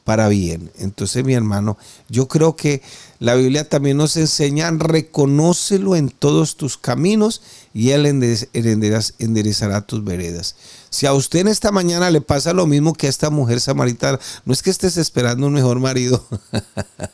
para 0.06 0.28
bien. 0.28 0.70
Entonces, 0.78 1.24
mi 1.24 1.34
hermano, 1.34 1.76
yo 2.08 2.28
creo 2.28 2.54
que 2.54 2.80
la 3.18 3.34
Biblia 3.34 3.68
también 3.68 3.96
nos 3.96 4.16
enseña, 4.16 4.70
reconócelo 4.70 5.96
en 5.96 6.10
todos 6.10 6.56
tus 6.56 6.78
caminos 6.78 7.42
y 7.74 7.90
Él 7.90 8.06
enderezará 8.06 9.84
tus 9.84 10.04
veredas. 10.04 10.54
Si 10.90 11.06
a 11.06 11.12
usted 11.12 11.40
en 11.40 11.48
esta 11.48 11.72
mañana 11.72 12.08
le 12.10 12.20
pasa 12.20 12.52
lo 12.52 12.68
mismo 12.68 12.92
que 12.92 13.08
a 13.08 13.10
esta 13.10 13.30
mujer 13.30 13.60
samaritana, 13.60 14.20
no 14.44 14.52
es 14.52 14.62
que 14.62 14.70
estés 14.70 14.96
esperando 14.96 15.48
un 15.48 15.54
mejor 15.54 15.80
marido. 15.80 16.24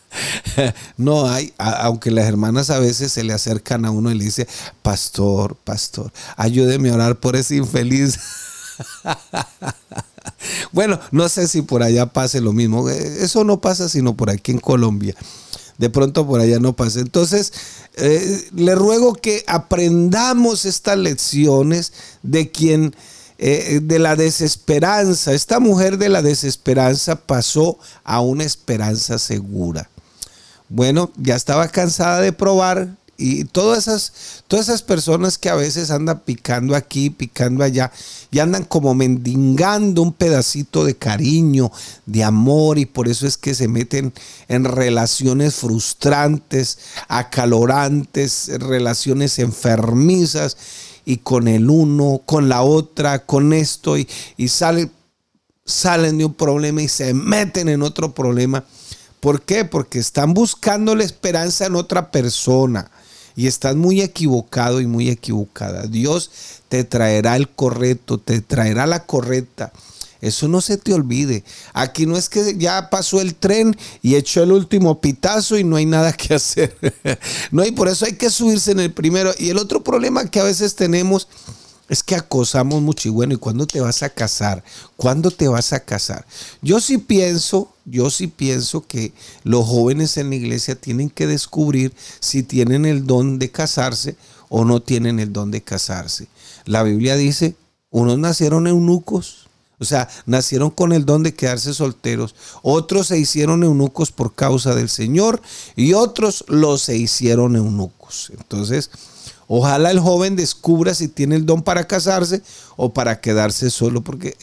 no 0.98 1.31
hay, 1.31 1.55
aunque 1.57 2.11
las 2.11 2.26
hermanas 2.26 2.68
a 2.68 2.78
veces 2.78 3.11
se 3.11 3.24
le 3.24 3.33
acercan 3.33 3.87
a 3.87 3.90
uno 3.90 4.11
y 4.11 4.18
le 4.18 4.24
dicen, 4.24 4.46
pastor, 4.83 5.57
pastor, 5.57 6.12
ayúdeme 6.37 6.90
a 6.90 6.94
orar 6.94 7.18
por 7.18 7.37
ese 7.37 7.57
infeliz. 7.57 8.18
bueno, 10.72 10.98
no 11.11 11.28
sé 11.28 11.48
si 11.48 11.62
por 11.62 11.82
allá 11.82 12.06
pase 12.06 12.40
lo 12.40 12.52
mismo. 12.52 12.88
Eso 12.88 13.44
no 13.44 13.61
pasa 13.61 13.88
sino 13.88 14.16
por 14.16 14.30
aquí 14.30 14.52
en 14.52 14.58
Colombia. 14.58 15.14
De 15.78 15.90
pronto 15.90 16.26
por 16.26 16.40
allá 16.40 16.58
no 16.61 16.74
pasa. 16.74 17.00
Entonces, 17.00 17.52
eh, 17.94 18.48
le 18.54 18.74
ruego 18.74 19.14
que 19.14 19.44
aprendamos 19.46 20.64
estas 20.64 20.98
lecciones 20.98 21.92
de 22.22 22.50
quien, 22.50 22.94
eh, 23.38 23.80
de 23.82 23.98
la 23.98 24.16
desesperanza. 24.16 25.32
Esta 25.32 25.61
mujer 25.61 25.98
de 25.98 26.08
la 26.08 26.22
desesperanza 26.22 27.16
pasó 27.16 27.78
a 28.04 28.20
una 28.20 28.44
esperanza 28.44 29.18
segura. 29.18 29.88
Bueno, 30.68 31.11
ya 31.16 31.35
estaba 31.35 31.68
cansada 31.68 32.20
de 32.20 32.32
probar, 32.32 32.96
y 33.22 33.44
todas 33.44 33.87
esas, 33.87 34.12
todas 34.48 34.68
esas 34.68 34.82
personas 34.82 35.38
que 35.38 35.48
a 35.48 35.54
veces 35.54 35.92
andan 35.92 36.20
picando 36.20 36.74
aquí, 36.74 37.08
picando 37.08 37.62
allá, 37.62 37.92
y 38.32 38.40
andan 38.40 38.64
como 38.64 38.94
mendigando 38.96 40.02
un 40.02 40.12
pedacito 40.12 40.85
de 40.85 40.96
cariño, 40.96 41.70
de 42.04 42.24
amor, 42.24 42.78
y 42.78 42.87
por 42.87 43.08
eso 43.08 43.28
es 43.28 43.37
que 43.37 43.54
se 43.54 43.68
meten 43.68 44.12
en 44.48 44.64
relaciones 44.64 45.54
frustrantes, 45.54 46.78
acalorantes, 47.06 48.50
relaciones 48.58 49.38
enfermizas, 49.38 50.56
y 51.04 51.18
con 51.18 51.46
el 51.46 51.70
uno, 51.70 52.22
con 52.26 52.48
la 52.48 52.62
otra, 52.62 53.24
con 53.24 53.52
esto, 53.52 53.96
y, 53.96 54.08
y 54.37 54.48
salen, 54.48 54.90
salen 55.64 56.18
de 56.18 56.24
un 56.24 56.35
problema 56.35 56.82
y 56.82 56.88
se 56.88 57.14
meten 57.14 57.68
en 57.68 57.82
otro 57.82 58.14
problema. 58.14 58.64
¿Por 59.20 59.42
qué? 59.42 59.64
Porque 59.64 60.00
están 60.00 60.35
buscando 60.35 60.96
la 60.96 61.04
esperanza 61.04 61.66
en 61.66 61.76
otra 61.76 62.11
persona 62.11 62.90
y 63.37 63.47
estás 63.47 63.77
muy 63.77 64.01
equivocado 64.01 64.81
y 64.81 64.87
muy 64.87 65.09
equivocada. 65.09 65.87
Dios 65.87 66.31
te 66.68 66.85
traerá 66.85 67.37
el 67.37 67.49
correcto, 67.49 68.18
te 68.18 68.40
traerá 68.40 68.87
la 68.87 69.05
correcta. 69.05 69.73
Eso 70.23 70.47
no 70.47 70.61
se 70.61 70.77
te 70.77 70.95
olvide. 70.95 71.42
Aquí 71.73 72.07
no 72.07 72.16
es 72.16 72.29
que 72.29 72.57
ya 72.57 72.90
pasó 72.90 73.21
el 73.21 73.35
tren 73.35 73.77
y 74.03 74.14
echó 74.14 74.45
el 74.45 74.53
último 74.53 75.01
pitazo 75.01 75.59
y 75.59 75.64
no 75.64 75.75
hay 75.75 75.85
nada 75.85 76.12
que 76.12 76.35
hacer. 76.37 76.77
no 77.51 77.62
hay, 77.62 77.73
por 77.73 77.88
eso 77.88 78.05
hay 78.07 78.12
que 78.12 78.31
subirse 78.31 78.71
en 78.71 78.81
el 78.81 78.92
primero. 78.92 79.33
Y 79.37 79.51
el 79.51 79.59
otro 79.59 79.83
problema 79.83 80.25
que 80.31 80.38
a 80.38 80.45
veces 80.45 80.77
tenemos 80.77 81.27
es 81.88 82.05
que 82.05 82.14
acosamos 82.14 82.81
mucho. 82.81 83.09
Y 83.09 83.11
bueno, 83.11 83.35
¿y 83.35 83.37
cuándo 83.37 83.66
te 83.66 83.81
vas 83.81 84.05
a 84.05 84.11
casar? 84.11 84.62
¿Cuándo 84.97 85.33
te 85.33 85.49
vas 85.49 85.73
a 85.73 85.81
casar? 85.81 86.25
Yo 86.62 86.81
sí 86.81 86.99
pienso, 86.99 87.71
yo 87.85 88.11
sí 88.11 88.27
pienso 88.27 88.87
que 88.87 89.12
los 89.45 89.66
jóvenes 89.66 90.16
en 90.16 90.31
la 90.31 90.37
iglesia 90.37 90.75
tienen 90.75 91.11
que 91.11 91.27
descubrir 91.27 91.92
si 92.21 92.42
tienen 92.42 92.87
el 92.87 93.07
don 93.07 93.38
de 93.38 93.51
casarse 93.51 94.16
o 94.49 94.64
no 94.64 94.81
tienen 94.81 95.18
el 95.18 95.33
don 95.33 95.51
de 95.51 95.62
casarse. 95.62 96.29
La 96.64 96.83
Biblia 96.83 97.16
dice, 97.16 97.57
unos 97.90 98.18
nacieron 98.18 98.66
eunucos, 98.66 99.49
o 99.79 99.85
sea, 99.85 100.09
nacieron 100.27 100.71
con 100.71 100.92
el 100.92 101.05
don 101.05 101.23
de 101.25 101.35
quedarse 101.35 101.75
solteros. 101.75 102.37
Otros 102.62 103.09
se 103.09 103.18
hicieron 103.18 103.64
eunucos 103.64 104.12
por 104.12 104.35
causa 104.35 104.75
del 104.75 104.88
Señor 104.88 105.42
y 105.75 105.95
otros 105.95 106.45
los 106.47 106.83
se 106.83 106.97
hicieron 106.97 107.57
eunucos. 107.57 108.31
Entonces, 108.38 108.90
Ojalá 109.49 109.90
el 109.90 110.01
joven 110.01 110.37
descubra 110.37 110.95
si 110.95 111.09
tiene 111.09 111.37
el 111.37 111.45
don 111.45 111.62
para 111.62 111.87
casarse 111.87 112.42
o 112.77 112.92
para 112.95 113.21
quedarse 113.21 113.71
solo, 113.71 114.03
porque 114.03 114.37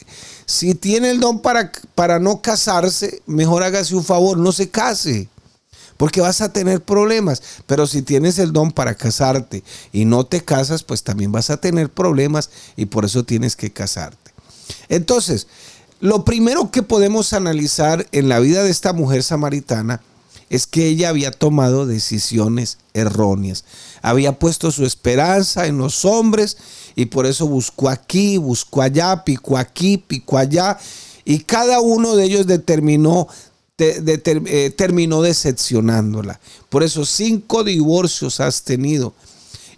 si 0.46 0.74
tiene 0.74 1.10
el 1.10 1.20
don 1.20 1.40
para, 1.40 1.72
para 1.94 2.18
no 2.18 2.42
casarse, 2.42 3.22
mejor 3.26 3.62
hágase 3.62 3.94
un 3.94 4.04
favor, 4.04 4.38
no 4.38 4.52
se 4.52 4.70
case, 4.70 5.28
porque 5.96 6.20
vas 6.20 6.40
a 6.40 6.52
tener 6.52 6.82
problemas. 6.82 7.42
Pero 7.66 7.86
si 7.86 8.02
tienes 8.02 8.38
el 8.38 8.52
don 8.52 8.70
para 8.70 8.94
casarte 8.94 9.64
y 9.92 10.04
no 10.04 10.24
te 10.24 10.44
casas, 10.44 10.82
pues 10.82 11.02
también 11.02 11.32
vas 11.32 11.50
a 11.50 11.56
tener 11.56 11.90
problemas 11.90 12.50
y 12.76 12.86
por 12.86 13.04
eso 13.04 13.24
tienes 13.24 13.56
que 13.56 13.72
casarte. 13.72 14.32
Entonces, 14.88 15.46
lo 16.00 16.24
primero 16.24 16.70
que 16.70 16.82
podemos 16.82 17.32
analizar 17.32 18.06
en 18.12 18.28
la 18.28 18.38
vida 18.38 18.62
de 18.62 18.70
esta 18.70 18.92
mujer 18.92 19.22
samaritana 19.22 20.00
es 20.50 20.66
que 20.66 20.88
ella 20.88 21.08
había 21.08 21.30
tomado 21.30 21.86
decisiones 21.86 22.78
erróneas. 22.92 23.64
Había 24.02 24.38
puesto 24.38 24.72
su 24.72 24.84
esperanza 24.84 25.66
en 25.66 25.78
los 25.78 26.04
hombres 26.04 26.56
y 26.96 27.06
por 27.06 27.24
eso 27.24 27.46
buscó 27.46 27.88
aquí, 27.88 28.36
buscó 28.36 28.82
allá, 28.82 29.24
picó 29.24 29.56
aquí, 29.56 29.96
picó 29.96 30.38
allá. 30.38 30.76
Y 31.24 31.38
cada 31.38 31.80
uno 31.80 32.16
de 32.16 32.24
ellos 32.24 32.46
eh, 33.78 34.74
terminó 34.76 35.22
decepcionándola. 35.22 36.40
Por 36.68 36.82
eso 36.82 37.06
cinco 37.06 37.62
divorcios 37.62 38.40
has 38.40 38.62
tenido. 38.64 39.14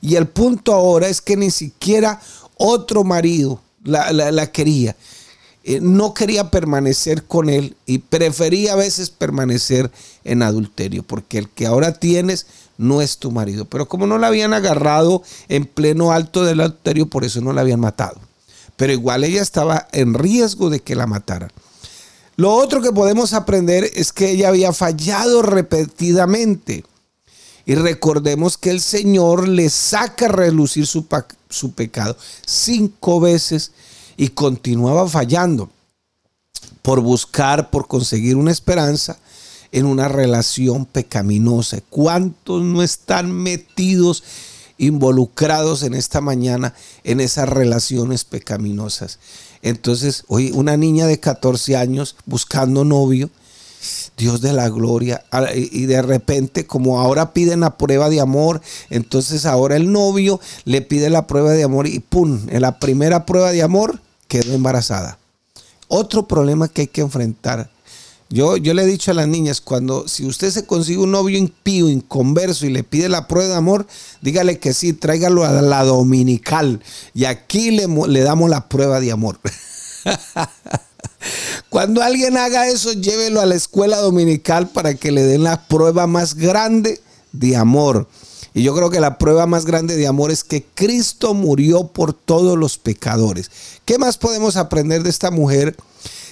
Y 0.00 0.16
el 0.16 0.26
punto 0.26 0.72
ahora 0.72 1.08
es 1.08 1.20
que 1.20 1.37
ni 1.37 1.50
siquiera 1.50 2.18
otro 2.56 3.04
marido 3.04 3.61
la 3.85 4.50
quería. 4.50 4.96
Eh, 5.64 5.81
no 5.81 6.12
quería 6.12 6.51
permanecer 6.51 7.25
con 7.25 7.48
él 7.48 7.77
y 7.87 7.98
prefería 7.98 8.72
a 8.72 8.77
veces 8.77 9.11
permanecer 9.11 9.90
en 10.25 10.42
adulterio, 10.42 11.05
porque 11.05 11.38
el 11.38 11.48
que 11.48 11.66
ahora 11.66 11.92
tienes 11.94 12.46
no 12.79 13.01
es 13.01 13.18
tu 13.18 13.31
marido. 13.31 13.64
Pero 13.66 13.88
como 13.88 14.07
no 14.07 14.18
la 14.18 14.27
habían 14.27 14.55
agarrado 14.55 15.22
en 15.48 15.66
pleno 15.66 16.12
alto 16.12 16.44
del 16.44 16.61
adulterio, 16.61 17.07
por 17.07 17.25
eso 17.25 17.40
no 17.40 17.53
la 17.53 17.61
habían 17.61 17.81
matado. 17.81 18.20
pero 18.77 18.92
igual 18.92 19.22
ella 19.22 19.42
estaba 19.42 19.87
en 19.92 20.14
riesgo 20.14 20.68
de 20.68 20.81
que 20.81 20.96
la 20.96 21.07
mataran. 21.07 21.53
Lo 22.37 22.53
otro 22.53 22.81
que 22.81 22.90
podemos 22.90 23.33
aprender 23.35 23.88
es 23.94 24.12
que 24.12 24.31
ella 24.31 24.48
había 24.48 24.72
fallado 24.72 25.42
repetidamente. 25.42 26.85
Y 27.64 27.77
recordemos 27.77 28.59
que 28.59 28.70
el 28.70 28.81
Señor 28.81 29.46
le 29.46 29.70
saca 29.70 30.25
a 30.27 30.31
relucir 30.31 30.87
su, 30.87 31.07
su 31.48 31.72
pecado 31.72 32.16
cinco 32.44 33.20
veces 33.20 33.70
y 34.22 34.28
continuaba 34.28 35.08
fallando 35.08 35.68
por 36.80 37.00
buscar, 37.00 37.70
por 37.70 37.88
conseguir 37.88 38.37
una 38.37 38.52
esperanza 38.52 39.18
en 39.72 39.85
una 39.85 40.06
relación 40.06 40.87
pecaminosa. 40.87 41.80
¿Cuántos 41.90 42.62
no 42.62 42.85
están 42.85 43.32
metidos, 43.32 44.22
involucrados 44.78 45.82
en 45.82 45.94
esta 45.94 46.20
mañana 46.20 46.72
en 47.02 47.18
esas 47.18 47.48
relaciones 47.48 48.22
pecaminosas? 48.22 49.18
Entonces, 49.61 50.22
hoy 50.28 50.52
una 50.54 50.76
niña 50.76 51.08
de 51.08 51.18
14 51.18 51.74
años 51.74 52.14
buscando 52.24 52.85
novio, 52.85 53.28
Dios 54.16 54.40
de 54.40 54.52
la 54.52 54.68
gloria. 54.68 55.24
Y 55.52 55.87
de 55.87 56.00
repente, 56.00 56.64
como 56.64 57.00
ahora 57.00 57.32
piden 57.32 57.58
la 57.58 57.76
prueba 57.76 58.08
de 58.08 58.20
amor, 58.20 58.61
entonces 58.88 59.46
ahora 59.46 59.74
el 59.74 59.90
novio 59.90 60.38
le 60.64 60.80
pide 60.80 61.11
la 61.11 61.26
prueba 61.26 61.50
de 61.50 61.64
amor 61.64 61.88
y 61.88 61.98
¡pum! 61.98 62.46
En 62.50 62.62
la 62.62 62.78
primera 62.78 63.26
prueba 63.26 63.50
de 63.50 63.64
amor 63.64 63.98
quedó 64.33 64.55
embarazada. 64.55 65.18
Otro 65.88 66.27
problema 66.27 66.66
que 66.66 66.83
hay 66.83 66.87
que 66.87 67.03
enfrentar. 67.03 67.71
Yo, 68.31 68.57
yo 68.57 68.73
le 68.73 68.83
he 68.83 68.87
dicho 68.87 69.11
a 69.11 69.14
las 69.14 69.29
niñas, 69.29 69.61
cuando 69.61 70.09
si 70.09 70.25
usted 70.25 70.51
se 70.51 70.64
consigue 70.64 71.01
un 71.01 71.11
novio 71.11 71.37
impío, 71.37 71.90
inconverso 71.90 72.64
y 72.64 72.71
le 72.71 72.83
pide 72.83 73.11
la 73.11 73.29
prueba 73.29 73.51
de 73.51 73.57
amor, 73.57 73.87
dígale 74.23 74.59
que 74.59 74.73
sí, 74.73 74.95
tráigalo 74.95 75.45
a 75.45 75.61
la 75.61 75.85
dominical. 75.85 76.81
Y 77.12 77.27
aquí 77.27 77.73
le, 77.73 77.87
le 78.09 78.21
damos 78.21 78.49
la 78.49 78.71
prueba 78.71 79.01
de 79.01 79.12
amor. 79.12 79.38
Cuando 81.68 82.01
alguien 82.01 82.38
haga 82.38 82.68
eso, 82.68 82.95
llévelo 82.95 83.42
a 83.42 83.47
la 83.47 83.55
escuela 83.55 83.99
dominical 83.99 84.71
para 84.71 84.95
que 84.95 85.12
le 85.12 85.25
den 85.25 85.42
la 85.42 85.68
prueba 85.68 86.07
más 86.07 86.37
grande 86.37 87.03
de 87.33 87.55
amor. 87.55 88.09
Y 88.54 88.62
yo 88.62 88.74
creo 88.74 88.90
que 88.90 89.00
la 89.00 89.18
prueba 89.18 89.46
más 89.46 89.64
grande 89.64 89.96
de 89.96 90.06
amor 90.06 90.30
es 90.30 90.44
que 90.44 90.64
Cristo 90.74 91.34
murió 91.34 91.88
por 91.88 92.12
todos 92.12 92.58
los 92.58 92.78
pecadores. 92.78 93.50
¿Qué 93.84 93.98
más 93.98 94.18
podemos 94.18 94.56
aprender 94.56 95.02
de 95.02 95.10
esta 95.10 95.30
mujer? 95.30 95.76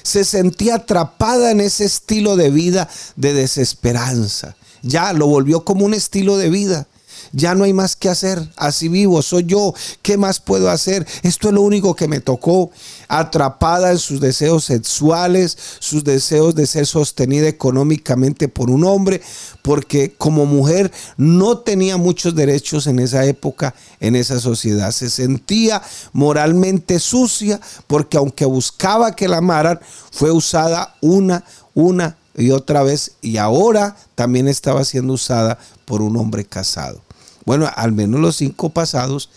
Se 0.02 0.24
sentía 0.24 0.76
atrapada 0.76 1.50
en 1.50 1.60
ese 1.60 1.84
estilo 1.84 2.36
de 2.36 2.50
vida 2.50 2.88
de 3.16 3.32
desesperanza. 3.32 4.56
Ya 4.82 5.12
lo 5.12 5.26
volvió 5.26 5.64
como 5.64 5.84
un 5.84 5.94
estilo 5.94 6.36
de 6.36 6.50
vida 6.50 6.86
ya 7.32 7.54
no 7.54 7.64
hay 7.64 7.72
más 7.72 7.96
que 7.96 8.08
hacer, 8.08 8.40
así 8.56 8.88
vivo, 8.88 9.22
soy 9.22 9.44
yo, 9.44 9.74
¿qué 10.02 10.16
más 10.16 10.40
puedo 10.40 10.70
hacer? 10.70 11.06
Esto 11.22 11.48
es 11.48 11.54
lo 11.54 11.62
único 11.62 11.94
que 11.94 12.08
me 12.08 12.20
tocó, 12.20 12.70
atrapada 13.08 13.90
en 13.92 13.98
sus 13.98 14.20
deseos 14.20 14.64
sexuales, 14.64 15.56
sus 15.78 16.04
deseos 16.04 16.54
de 16.54 16.66
ser 16.66 16.86
sostenida 16.86 17.48
económicamente 17.48 18.48
por 18.48 18.70
un 18.70 18.84
hombre, 18.84 19.20
porque 19.62 20.14
como 20.16 20.46
mujer 20.46 20.90
no 21.16 21.58
tenía 21.58 21.96
muchos 21.96 22.34
derechos 22.34 22.86
en 22.86 22.98
esa 22.98 23.24
época, 23.24 23.74
en 24.00 24.16
esa 24.16 24.40
sociedad, 24.40 24.90
se 24.92 25.10
sentía 25.10 25.82
moralmente 26.12 26.98
sucia, 26.98 27.60
porque 27.86 28.16
aunque 28.16 28.44
buscaba 28.44 29.14
que 29.14 29.28
la 29.28 29.38
amaran, 29.38 29.80
fue 30.10 30.30
usada 30.30 30.96
una, 31.00 31.44
una 31.74 32.16
y 32.36 32.50
otra 32.50 32.82
vez 32.82 33.12
y 33.20 33.36
ahora 33.36 33.96
también 34.14 34.48
estaba 34.48 34.84
siendo 34.84 35.12
usada 35.12 35.58
por 35.84 36.02
un 36.02 36.16
hombre 36.16 36.44
casado. 36.44 37.02
Bueno, 37.44 37.68
al 37.74 37.92
menos 37.92 38.20
los 38.20 38.36
cinco 38.36 38.70
pasados. 38.70 39.30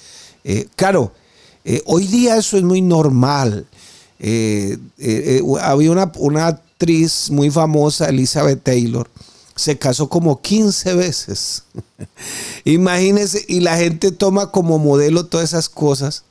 Eh, 0.44 0.68
claro, 0.76 1.14
eh, 1.66 1.82
hoy 1.86 2.08
día 2.08 2.38
eso 2.38 2.58
es 2.58 2.64
muy 2.64 2.82
normal. 2.82 3.66
Eh, 4.20 4.78
había 5.62 5.92
una, 5.92 6.12
una 6.18 6.48
actriz 6.48 7.30
muy 7.30 7.50
famosa, 7.50 8.10
Elizabeth 8.10 8.64
Taylor, 8.64 9.10
se 9.56 9.78
casó 9.78 10.10
como 10.10 10.42
15 10.42 10.96
veces. 10.96 11.64
Imagínense, 12.66 13.46
y 13.48 13.60
la 13.60 13.78
gente 13.78 14.12
toma 14.12 14.52
como 14.52 14.80
modelo 14.80 15.26
todas 15.26 15.50
esas 15.50 15.70
cosas. 15.70 16.24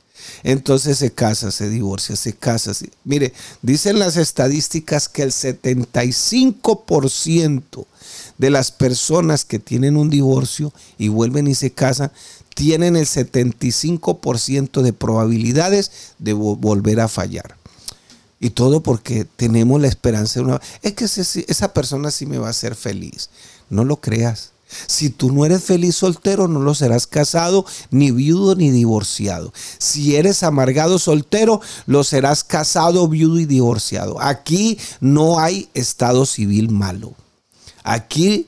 Entonces 0.43 0.97
se 0.97 1.11
casa, 1.11 1.51
se 1.51 1.69
divorcia, 1.69 2.15
se 2.15 2.33
casa. 2.33 2.71
Mire, 3.03 3.33
dicen 3.61 3.99
las 3.99 4.17
estadísticas 4.17 5.09
que 5.09 5.23
el 5.23 5.31
75% 5.31 7.85
de 8.37 8.49
las 8.49 8.71
personas 8.71 9.45
que 9.45 9.59
tienen 9.59 9.97
un 9.97 10.09
divorcio 10.09 10.73
y 10.97 11.07
vuelven 11.07 11.47
y 11.47 11.55
se 11.55 11.71
casan, 11.71 12.11
tienen 12.55 12.95
el 12.95 13.05
75% 13.05 14.81
de 14.81 14.93
probabilidades 14.93 15.91
de 16.19 16.33
volver 16.33 16.99
a 16.99 17.07
fallar. 17.07 17.57
Y 18.39 18.49
todo 18.49 18.83
porque 18.83 19.25
tenemos 19.25 19.79
la 19.81 19.87
esperanza 19.87 20.39
de 20.39 20.45
una... 20.45 20.61
Es 20.81 20.93
que 20.93 21.05
esa 21.05 21.73
persona 21.73 22.11
sí 22.11 22.25
me 22.25 22.37
va 22.37 22.47
a 22.47 22.51
hacer 22.51 22.75
feliz. 22.75 23.29
No 23.69 23.85
lo 23.85 24.01
creas. 24.01 24.51
Si 24.87 25.09
tú 25.09 25.31
no 25.31 25.45
eres 25.45 25.63
feliz 25.63 25.95
soltero, 25.95 26.47
no 26.47 26.59
lo 26.59 26.75
serás 26.75 27.07
casado, 27.07 27.65
ni 27.91 28.11
viudo, 28.11 28.55
ni 28.55 28.71
divorciado. 28.71 29.53
Si 29.77 30.15
eres 30.15 30.43
amargado 30.43 30.99
soltero, 30.99 31.61
lo 31.85 32.03
serás 32.03 32.43
casado, 32.43 33.07
viudo 33.07 33.39
y 33.39 33.45
divorciado. 33.45 34.21
Aquí 34.21 34.77
no 34.99 35.39
hay 35.39 35.69
estado 35.73 36.25
civil 36.25 36.69
malo. 36.69 37.13
Aquí 37.83 38.47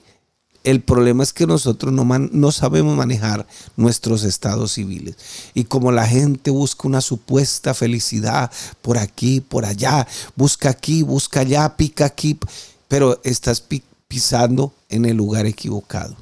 el 0.65 0.81
problema 0.81 1.21
es 1.21 1.31
que 1.31 1.45
nosotros 1.45 1.93
no, 1.93 2.51
sabemos 2.51 2.97
manejar 2.97 3.45
nuestros 3.77 4.23
estados 4.23 4.73
civiles. 4.73 5.15
Y 5.53 5.65
como 5.65 5.91
la 5.91 6.07
gente 6.07 6.49
busca 6.49 6.87
una 6.87 7.01
supuesta 7.01 7.75
felicidad 7.75 8.51
por 8.81 8.97
aquí, 8.97 9.41
por 9.41 9.63
allá, 9.63 10.07
busca 10.35 10.69
aquí, 10.69 11.03
busca 11.03 11.41
allá, 11.41 11.77
pica 11.77 12.05
aquí, 12.05 12.39
pero 12.87 13.21
estás 13.23 13.63
pisando 14.07 14.73
en 14.89 15.05
el 15.05 15.15
lugar 15.15 15.45
equivocado. 15.45 16.15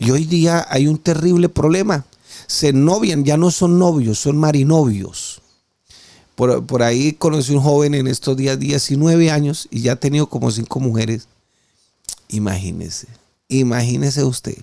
Y 0.00 0.10
hoy 0.10 0.24
día 0.24 0.66
hay 0.68 0.88
un 0.88 0.98
terrible 0.98 1.48
problema. 1.48 2.04
Se 2.48 2.72
novian, 2.72 3.24
ya 3.24 3.36
no 3.36 3.52
son 3.52 3.78
novios, 3.78 4.18
son 4.18 4.36
marinovios. 4.36 5.42
Por, 6.34 6.66
por 6.66 6.82
ahí 6.82 7.12
conocí 7.12 7.54
un 7.54 7.62
joven 7.62 7.94
en 7.94 8.08
estos 8.08 8.36
días, 8.36 8.58
19 8.58 9.30
años, 9.30 9.68
y 9.70 9.82
ya 9.82 9.92
ha 9.92 9.96
tenido 9.96 10.26
como 10.26 10.50
cinco 10.50 10.80
mujeres 10.80 11.28
Imagínese, 12.30 13.08
imagínese 13.48 14.24
usted. 14.24 14.58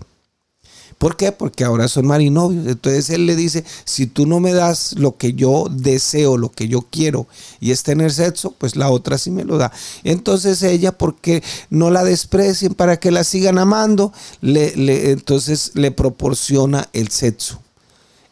¿Por 0.98 1.16
qué? 1.16 1.32
Porque 1.32 1.64
ahora 1.64 1.88
son 1.88 2.08
marinovios. 2.08 2.66
Entonces 2.66 3.10
él 3.12 3.28
le 3.28 3.36
dice, 3.36 3.64
si 3.86 4.08
tú 4.08 4.26
no 4.26 4.40
me 4.40 4.54
das 4.54 4.94
lo 4.94 5.16
que 5.16 5.34
yo 5.34 5.68
deseo, 5.70 6.38
lo 6.38 6.52
que 6.52 6.68
yo 6.68 6.88
quiero, 6.90 7.28
y 7.60 7.72
es 7.72 7.84
tener 7.84 8.12
sexo, 8.12 8.52
pues 8.58 8.76
la 8.76 8.90
otra 8.90 9.20
sí 9.20 9.30
me 9.30 9.44
lo 9.44 9.58
da. 9.58 9.72
Entonces 10.04 10.64
ella, 10.64 10.98
porque 10.98 11.44
no 11.70 11.92
la 11.92 12.04
desprecien 12.04 12.74
para 12.74 12.98
que 13.00 13.12
la 13.12 13.24
sigan 13.24 13.60
amando, 13.60 14.12
le, 14.42 15.12
entonces 15.12 15.72
le 15.76 15.92
proporciona 15.92 16.90
el 16.94 17.10
sexo. 17.10 17.60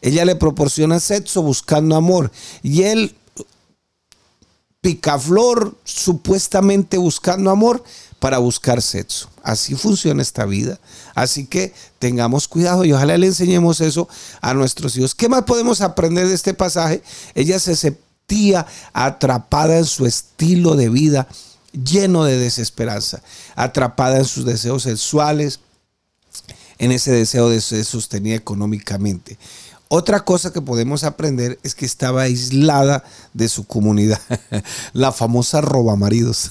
Ella 0.01 0.25
le 0.25 0.35
proporciona 0.35 0.99
sexo 0.99 1.43
buscando 1.43 1.95
amor. 1.95 2.31
Y 2.63 2.83
él, 2.83 3.15
picaflor, 4.81 5.75
supuestamente 5.83 6.97
buscando 6.97 7.51
amor, 7.51 7.83
para 8.25 8.39
buscar 8.39 8.81
sexo. 8.81 9.29
Así 9.43 9.75
funciona 9.75 10.23
esta 10.23 10.47
vida. 10.47 10.79
Así 11.13 11.45
que 11.45 11.75
tengamos 11.99 12.47
cuidado 12.47 12.83
y 12.83 12.91
ojalá 12.91 13.19
le 13.19 13.27
enseñemos 13.27 13.81
eso 13.81 14.09
a 14.41 14.55
nuestros 14.55 14.97
hijos. 14.97 15.13
¿Qué 15.13 15.29
más 15.29 15.43
podemos 15.43 15.79
aprender 15.81 16.27
de 16.27 16.33
este 16.33 16.55
pasaje? 16.55 17.03
Ella 17.35 17.59
se 17.59 17.75
sentía 17.75 18.65
atrapada 18.93 19.77
en 19.77 19.85
su 19.85 20.07
estilo 20.07 20.75
de 20.75 20.89
vida 20.89 21.27
lleno 21.71 22.23
de 22.23 22.39
desesperanza, 22.39 23.21
atrapada 23.55 24.17
en 24.17 24.25
sus 24.25 24.43
deseos 24.43 24.81
sexuales, 24.81 25.59
en 26.79 26.91
ese 26.91 27.11
deseo 27.11 27.47
de 27.49 27.61
ser 27.61 27.85
sostenida 27.85 28.33
económicamente. 28.33 29.37
Otra 29.87 30.25
cosa 30.25 30.51
que 30.51 30.61
podemos 30.61 31.03
aprender 31.03 31.59
es 31.61 31.75
que 31.75 31.85
estaba 31.85 32.23
aislada 32.23 33.03
de 33.33 33.47
su 33.49 33.67
comunidad, 33.67 34.19
la 34.93 35.11
famosa 35.11 35.61
roba 35.61 35.95
maridos. 35.95 36.49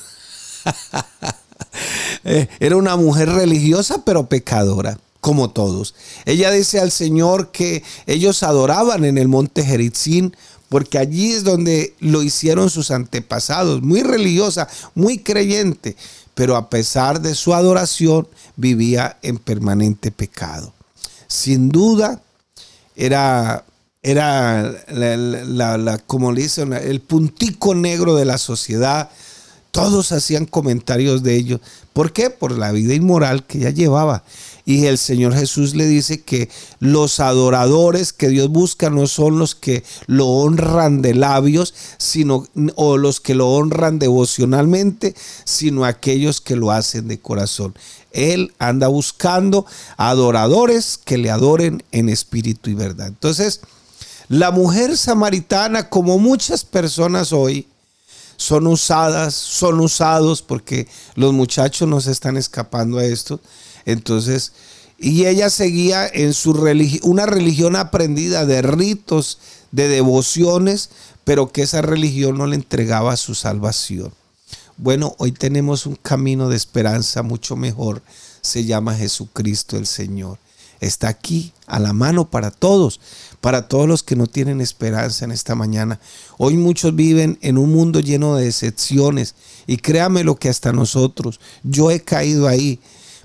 Eh, 2.24 2.48
era 2.58 2.76
una 2.76 2.96
mujer 2.96 3.28
religiosa 3.28 4.02
pero 4.04 4.28
pecadora, 4.28 4.98
como 5.20 5.50
todos. 5.50 5.94
Ella 6.24 6.50
dice 6.50 6.80
al 6.80 6.90
Señor 6.90 7.50
que 7.50 7.82
ellos 8.06 8.42
adoraban 8.42 9.04
en 9.04 9.18
el 9.18 9.28
monte 9.28 9.64
Geritzín 9.64 10.34
porque 10.68 10.98
allí 10.98 11.32
es 11.32 11.44
donde 11.44 11.94
lo 12.00 12.22
hicieron 12.22 12.70
sus 12.70 12.90
antepasados, 12.90 13.82
muy 13.82 14.02
religiosa, 14.02 14.68
muy 14.94 15.18
creyente, 15.18 15.96
pero 16.34 16.56
a 16.56 16.68
pesar 16.68 17.20
de 17.20 17.34
su 17.34 17.54
adoración 17.54 18.26
vivía 18.56 19.18
en 19.22 19.38
permanente 19.38 20.10
pecado. 20.10 20.72
Sin 21.28 21.68
duda, 21.68 22.20
era, 22.96 23.64
era 24.02 24.84
la, 24.88 25.98
como 26.06 26.34
dicen, 26.34 26.72
el 26.72 27.00
puntico 27.00 27.74
negro 27.74 28.16
de 28.16 28.24
la 28.24 28.38
sociedad, 28.38 29.10
todos 29.74 30.12
hacían 30.12 30.46
comentarios 30.46 31.24
de 31.24 31.34
ello. 31.34 31.60
¿Por 31.92 32.12
qué? 32.12 32.30
Por 32.30 32.56
la 32.56 32.70
vida 32.70 32.94
inmoral 32.94 33.44
que 33.44 33.58
ella 33.58 33.70
llevaba. 33.70 34.22
Y 34.64 34.86
el 34.86 34.98
Señor 34.98 35.34
Jesús 35.34 35.74
le 35.74 35.84
dice 35.88 36.22
que 36.22 36.48
los 36.78 37.18
adoradores 37.18 38.12
que 38.12 38.28
Dios 38.28 38.50
busca 38.50 38.88
no 38.88 39.08
son 39.08 39.40
los 39.40 39.56
que 39.56 39.82
lo 40.06 40.28
honran 40.28 41.02
de 41.02 41.14
labios, 41.14 41.74
sino 41.98 42.46
o 42.76 42.98
los 42.98 43.18
que 43.18 43.34
lo 43.34 43.50
honran 43.50 43.98
devocionalmente, 43.98 45.16
sino 45.44 45.84
aquellos 45.84 46.40
que 46.40 46.54
lo 46.54 46.70
hacen 46.70 47.08
de 47.08 47.18
corazón. 47.18 47.74
Él 48.12 48.52
anda 48.60 48.86
buscando 48.86 49.66
adoradores 49.96 51.00
que 51.04 51.18
le 51.18 51.32
adoren 51.32 51.82
en 51.90 52.10
espíritu 52.10 52.70
y 52.70 52.74
verdad. 52.74 53.08
Entonces, 53.08 53.60
la 54.28 54.52
mujer 54.52 54.96
samaritana, 54.96 55.90
como 55.90 56.20
muchas 56.20 56.64
personas 56.64 57.32
hoy, 57.32 57.66
son 58.36 58.66
usadas, 58.66 59.34
son 59.34 59.80
usados 59.80 60.42
porque 60.42 60.88
los 61.14 61.32
muchachos 61.32 61.88
no 61.88 62.00
se 62.00 62.12
están 62.12 62.36
escapando 62.36 62.98
a 62.98 63.04
esto. 63.04 63.40
Entonces, 63.86 64.52
y 64.98 65.26
ella 65.26 65.50
seguía 65.50 66.06
en 66.06 66.34
su 66.34 66.52
religión, 66.52 67.10
una 67.10 67.26
religión 67.26 67.76
aprendida 67.76 68.46
de 68.46 68.62
ritos, 68.62 69.38
de 69.72 69.88
devociones, 69.88 70.90
pero 71.24 71.52
que 71.52 71.62
esa 71.62 71.82
religión 71.82 72.38
no 72.38 72.46
le 72.46 72.56
entregaba 72.56 73.16
su 73.16 73.34
salvación. 73.34 74.12
Bueno, 74.76 75.14
hoy 75.18 75.32
tenemos 75.32 75.86
un 75.86 75.96
camino 75.96 76.48
de 76.48 76.56
esperanza 76.56 77.22
mucho 77.22 77.56
mejor. 77.56 78.02
Se 78.40 78.64
llama 78.64 78.94
Jesucristo 78.94 79.76
el 79.76 79.86
Señor. 79.86 80.38
Está 80.80 81.08
aquí 81.08 81.52
a 81.66 81.78
la 81.78 81.92
mano 81.92 82.28
para 82.28 82.50
todos 82.50 83.00
para 83.44 83.68
todos 83.68 83.86
los 83.86 84.02
que 84.02 84.16
no 84.16 84.26
tienen 84.26 84.62
esperanza 84.62 85.26
en 85.26 85.30
esta 85.30 85.54
mañana. 85.54 86.00
Hoy 86.38 86.56
muchos 86.56 86.96
viven 86.96 87.38
en 87.42 87.58
un 87.58 87.70
mundo 87.70 88.00
lleno 88.00 88.36
de 88.36 88.46
decepciones 88.46 89.34
y 89.66 89.76
créame 89.76 90.24
lo 90.24 90.36
que 90.36 90.48
hasta 90.48 90.72
nosotros, 90.72 91.40
yo 91.62 91.90
he 91.90 92.00
caído 92.00 92.48
ahí. 92.48 92.80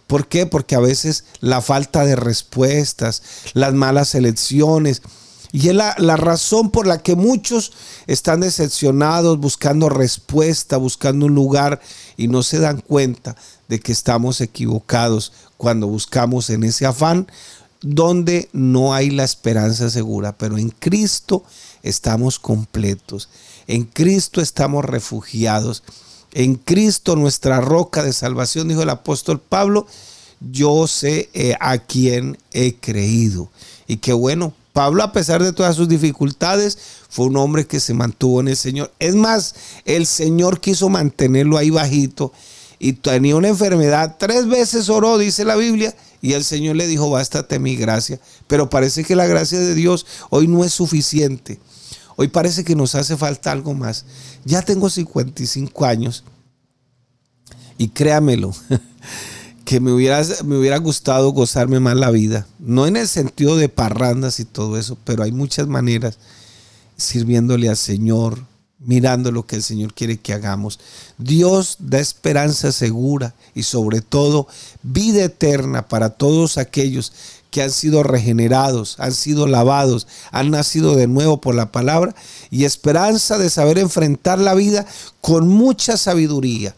¿Por 0.08 0.28
qué? 0.28 0.46
Porque 0.46 0.76
a 0.76 0.82
veces 0.82 1.24
la 1.40 1.62
falta 1.62 2.04
de 2.04 2.18
respuestas, 2.18 3.24
las 3.54 3.74
malas 3.74 4.14
elecciones, 4.14 5.04
y 5.54 5.70
es 5.70 5.76
la, 5.76 5.96
la, 5.98 6.18
razón 6.18 6.70
por 6.70 6.86
la 6.86 7.02
que 7.02 7.16
muchos 7.16 7.72
están 8.06 8.42
decepcionados, 8.42 9.40
buscando 9.40 9.88
respuesta, 9.88 10.76
buscando 10.76 11.28
un 11.28 11.34
lugar 11.34 11.80
y 12.18 12.28
no 12.28 12.44
se 12.44 12.60
dan 12.60 12.82
cuenta 12.82 13.38
de 13.70 13.80
que 13.80 13.94
estamos 13.94 14.42
equivocados 14.42 15.32
cuando 15.56 15.88
buscamos 15.88 16.50
en 16.50 16.66
ese 16.66 16.86
afán 16.86 17.28
donde 17.82 18.50
no 18.52 18.94
hay 18.94 19.10
la 19.10 19.24
esperanza 19.24 19.90
segura, 19.90 20.38
pero 20.38 20.58
en 20.58 20.70
Cristo 20.70 21.44
estamos 21.82 22.40
completos, 22.40 23.30
en 23.68 23.86
Cristo 23.86 24.42
estamos 24.42 24.84
refugiados, 24.86 25.84
en 26.34 26.56
Cristo 26.56 27.16
nuestra 27.16 27.62
roca 27.62 28.04
de 28.04 28.14
salvación, 28.14 28.68
dijo 28.68 28.84
el 28.84 28.90
apóstol 28.90 29.40
Pablo, 29.40 29.88
yo 30.40 30.88
sé 30.88 31.30
eh, 31.34 31.56
a 31.60 31.78
quién 31.80 32.38
he 32.52 32.76
creído. 32.76 33.50
Y 33.88 33.98
qué 33.98 34.14
bueno, 34.14 34.54
Pablo 34.74 35.04
a 35.04 35.12
pesar 35.12 35.44
de 35.44 35.54
todas 35.54 35.76
sus 35.76 35.90
dificultades, 35.90 36.78
fue 37.10 37.26
un 37.26 37.38
hombre 37.38 37.66
que 37.66 37.80
se 37.80 37.94
mantuvo 37.94 38.40
en 38.40 38.50
el 38.50 38.58
Señor. 38.58 38.92
Es 39.00 39.16
más, 39.16 39.56
el 39.86 40.06
Señor 40.06 40.60
quiso 40.62 40.90
mantenerlo 40.90 41.58
ahí 41.58 41.70
bajito 41.70 42.32
y 42.78 42.94
tenía 42.94 43.36
una 43.36 43.50
enfermedad. 43.50 44.16
Tres 44.20 44.48
veces 44.48 44.88
oró, 44.90 45.18
dice 45.18 45.44
la 45.44 45.56
Biblia, 45.56 45.96
y 46.22 46.34
el 46.34 46.44
Señor 46.44 46.76
le 46.76 46.88
dijo, 46.88 47.10
bástate 47.10 47.60
mi 47.60 47.76
gracia. 47.76 48.20
Pero 48.48 48.70
parece 48.70 49.04
que 49.04 49.16
la 49.16 49.28
gracia 49.28 49.60
de 49.60 49.74
Dios 49.76 50.06
hoy 50.30 50.48
no 50.48 50.64
es 50.64 50.74
suficiente. 50.74 51.60
Hoy 52.16 52.28
parece 52.28 52.64
que 52.64 52.76
nos 52.76 52.96
hace 52.96 53.16
falta 53.16 53.52
algo 53.52 53.74
más. 53.74 54.06
Ya 54.44 54.62
tengo 54.62 54.90
55 54.90 55.86
años 55.86 56.24
y 57.78 57.88
créamelo, 57.88 58.54
que 59.66 59.80
me 59.80 59.94
hubiera, 59.94 60.22
me 60.44 60.58
hubiera 60.58 60.78
gustado 60.78 61.32
gozarme 61.32 61.80
más 61.80 61.96
la 61.96 62.12
vida. 62.12 62.46
No 62.60 62.88
en 62.88 62.98
el 62.98 63.08
sentido 63.08 63.56
de 63.56 63.70
parrandas 63.70 64.42
y 64.42 64.46
todo 64.46 64.78
eso, 64.78 64.98
pero 65.06 65.24
hay 65.24 65.32
muchas 65.32 65.68
maneras 65.68 66.18
sirviéndole 66.98 67.70
al 67.70 67.78
Señor, 67.78 68.46
mirando 68.80 69.32
lo 69.32 69.46
que 69.46 69.58
el 69.58 69.64
Señor 69.64 69.94
quiere 69.94 70.18
que 70.18 70.34
hagamos. 70.34 70.80
Dios 71.18 71.78
da 71.80 72.00
esperanza 72.00 72.72
segura 72.72 73.36
y 73.54 73.64
sobre 73.64 74.02
todo 74.02 74.48
vida 74.84 75.24
eterna 75.24 75.88
para 75.88 76.12
todos 76.12 76.58
aquellos 76.58 77.12
que 77.52 77.64
han 77.64 77.72
sido 77.72 78.04
regenerados, 78.04 78.96
han 79.00 79.14
sido 79.14 79.48
lavados, 79.48 80.08
han 80.32 80.52
nacido 80.52 80.96
de 80.96 81.08
nuevo 81.08 81.42
por 81.42 81.56
la 81.56 81.72
palabra 81.72 82.16
y 82.52 82.66
esperanza 82.66 83.38
de 83.38 83.50
saber 83.50 83.80
enfrentar 83.80 84.40
la 84.40 84.54
vida 84.54 84.86
con 85.20 85.48
mucha 85.48 85.98
sabiduría 85.98 86.76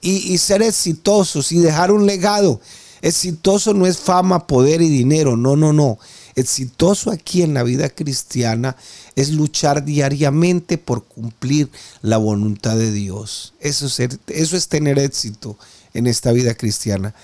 y, 0.00 0.32
y 0.32 0.38
ser 0.38 0.62
exitosos 0.62 1.50
y 1.50 1.58
dejar 1.58 1.90
un 1.92 2.06
legado. 2.06 2.60
Exitoso 3.02 3.72
no 3.72 3.86
es 3.86 3.98
fama, 3.98 4.46
poder 4.46 4.82
y 4.82 4.88
dinero, 4.88 5.36
no, 5.36 5.56
no, 5.56 5.72
no. 5.72 5.98
Exitoso 6.36 7.10
aquí 7.10 7.40
en 7.40 7.54
la 7.54 7.62
vida 7.62 7.88
cristiana 7.88 8.76
es 9.14 9.30
luchar 9.30 9.86
diariamente 9.86 10.76
por 10.76 11.04
cumplir 11.04 11.70
la 12.02 12.18
voluntad 12.18 12.76
de 12.76 12.92
Dios. 12.92 13.54
Eso 13.58 13.86
es, 13.86 14.68
tener 14.68 14.98
éxito 14.98 15.56
en 15.94 16.06
esta 16.06 16.32
vida 16.32 16.54
cristiana. 16.54 17.14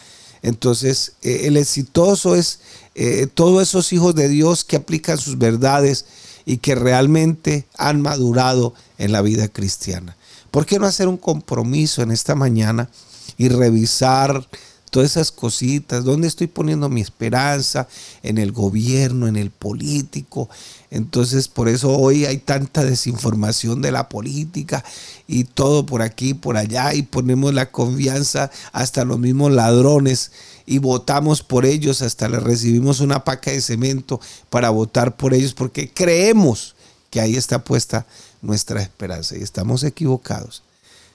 Entonces, 0.41 1.13
eh, 1.21 1.43
el 1.45 1.59
exitoso 1.59 2.37
es 2.37 2.61
eh, 2.95 3.27
todos 3.33 3.63
esos 3.63 3.93
hijos 3.93 4.15
de 4.15 4.31
Dios 4.31 4.65
que 4.65 4.77
aplican 4.77 5.19
sus 5.19 5.37
verdades 5.37 6.07
y 6.47 6.57
que 6.57 6.75
realmente 6.75 7.67
han 7.77 8.01
madurado 8.01 8.73
en 8.97 9.13
la 9.13 9.21
vida 9.21 9.49
cristiana. 9.49 10.17
¿Por 10.51 10.65
qué 10.65 10.79
no 10.79 10.87
hacer 10.87 11.07
un 11.07 11.19
compromiso 11.19 12.01
en 12.01 12.13
esta 12.13 12.35
mañana 12.35 12.89
y 13.37 13.51
revisar 13.51 14.49
todas 14.93 15.13
esas 15.13 15.33
cositas, 15.33 16.05
dónde 16.05 16.29
estoy 16.29 16.49
poniendo 16.49 16.91
mi 16.91 17.01
esperanza, 17.01 17.89
en 18.23 18.37
el 18.37 18.53
gobierno, 18.53 19.27
en 19.27 19.37
el 19.37 19.51
político. 19.51 20.51
Entonces 20.91 21.49
por 21.49 21.71
eso 21.71 21.97
hoy 21.97 22.27
hay 22.27 22.37
tanta 22.37 22.85
desinformación 22.85 23.81
de 23.81 23.91
la 23.91 24.11
política 24.11 24.85
y 25.27 25.45
todo 25.45 25.87
por 25.87 26.03
aquí, 26.03 26.35
por 26.35 26.59
allá, 26.59 26.93
y 26.93 27.05
ponemos 27.05 27.55
la 27.55 27.71
confianza 27.71 28.51
hasta 28.73 29.07
los 29.07 29.19
mismos 29.19 29.51
ladrones 29.53 30.31
y 30.67 30.77
votamos 30.77 31.43
por 31.43 31.65
ellos, 31.65 32.03
hasta 32.03 32.29
les 32.29 32.43
recibimos 32.43 33.01
una 33.01 33.25
paca 33.25 33.51
de 33.51 33.63
cemento 33.63 34.21
para 34.51 34.69
votar 34.69 35.17
por 35.17 35.33
ellos, 35.33 35.55
porque 35.55 35.91
creemos 35.91 36.75
que 37.09 37.23
ahí 37.23 37.37
está 37.37 37.65
puesta 37.65 38.07
nuestra 38.43 38.83
esperanza 38.83 39.39
y 39.39 39.43
estamos 39.43 39.85
equivocados. 39.85 40.63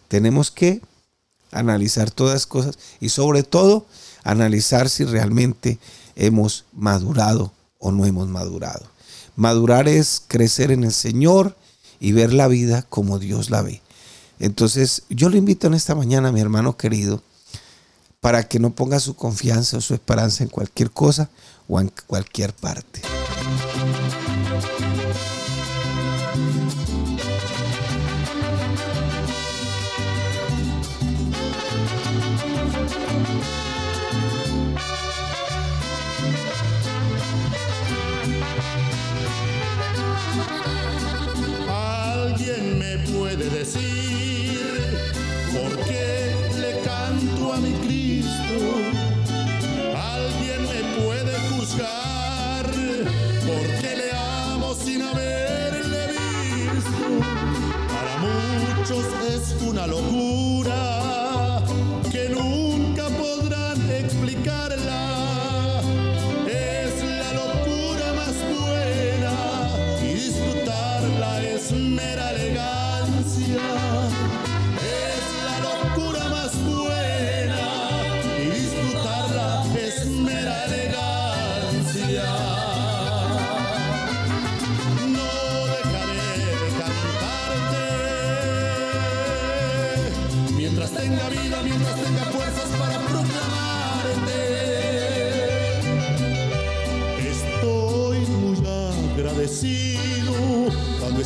Tenemos 0.07 0.49
que 0.49 0.81
analizar 1.51 2.11
todas 2.11 2.33
las 2.33 2.45
cosas 2.45 2.77
y 2.99 3.09
sobre 3.09 3.43
todo 3.43 3.85
analizar 4.23 4.89
si 4.89 5.05
realmente 5.05 5.79
hemos 6.15 6.65
madurado 6.73 7.53
o 7.79 7.91
no 7.91 8.05
hemos 8.05 8.27
madurado. 8.27 8.85
Madurar 9.35 9.87
es 9.87 10.21
crecer 10.27 10.71
en 10.71 10.83
el 10.83 10.93
Señor 10.93 11.55
y 11.99 12.11
ver 12.11 12.33
la 12.33 12.47
vida 12.47 12.83
como 12.83 13.19
Dios 13.19 13.49
la 13.49 13.61
ve. 13.61 13.81
Entonces 14.39 15.03
yo 15.09 15.29
lo 15.29 15.37
invito 15.37 15.67
en 15.67 15.73
esta 15.73 15.95
mañana, 15.95 16.31
mi 16.31 16.41
hermano 16.41 16.77
querido, 16.77 17.21
para 18.19 18.47
que 18.47 18.59
no 18.59 18.71
ponga 18.71 18.99
su 18.99 19.15
confianza 19.15 19.77
o 19.77 19.81
su 19.81 19.93
esperanza 19.93 20.43
en 20.43 20.49
cualquier 20.49 20.91
cosa 20.91 21.29
o 21.67 21.79
en 21.79 21.91
cualquier 22.07 22.53
parte. 22.53 23.01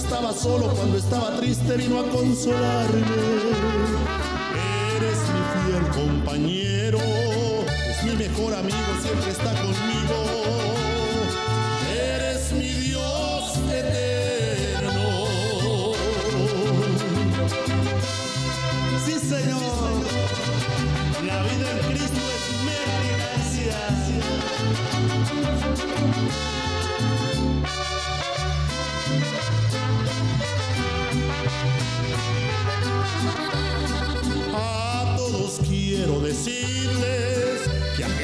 Estaba 0.03 0.33
solo, 0.33 0.67
cuando 0.69 0.97
estaba 0.97 1.35
triste, 1.37 1.77
vino 1.77 1.99
a 1.99 2.03
consolarme. 2.09 3.01
Eres 4.95 5.19
mi 5.33 5.43
fiel 5.63 5.85
compañero, 5.93 6.99
es 6.99 8.03
mi 8.03 8.15
mejor 8.15 8.53
amigo, 8.55 8.91
siempre 9.01 9.31
está 9.31 9.51
conmigo. 9.53 10.17
Eres 11.93 12.51
mi 12.53 12.69
Dios 12.87 13.57
eterno. 13.71 15.07
Sí, 19.05 19.13
Señor. 19.19 19.91
La 21.25 21.43
vida 21.43 21.71
en 21.71 21.93
Cristo 21.93 22.21
es 22.35 22.65
mera 22.65 23.01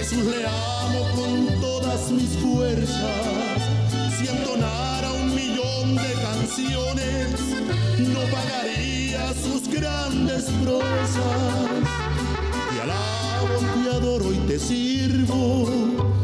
Jesús 0.10 0.26
le 0.26 0.46
amo 0.46 1.06
con 1.15 1.60
todas 1.60 2.12
mis 2.12 2.30
fuerzas. 2.38 3.62
Si 4.17 4.26
entonara 4.26 5.12
un 5.12 5.36
millón 5.36 5.96
de 5.96 6.13
canciones, 6.22 7.41
no 8.00 8.22
pagaría 8.32 9.34
sus 9.34 9.67
grandes 9.67 10.46
proezas. 10.63 11.84
Te 12.72 12.82
alabo, 12.82 13.84
te 13.84 13.89
adoro 13.89 14.32
y 14.32 14.38
te 14.48 14.58
sirvo. 14.58 16.16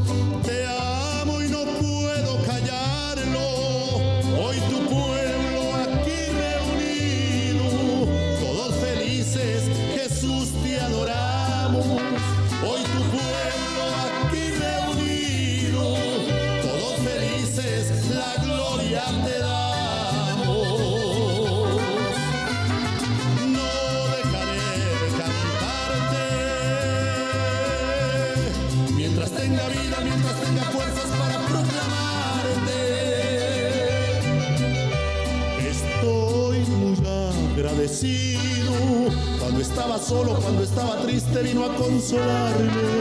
Solo, 40.13 40.33
cuando 40.39 40.63
estaba 40.63 41.01
triste, 41.01 41.41
vino 41.41 41.65
a 41.65 41.75
consolarme. 41.75 42.92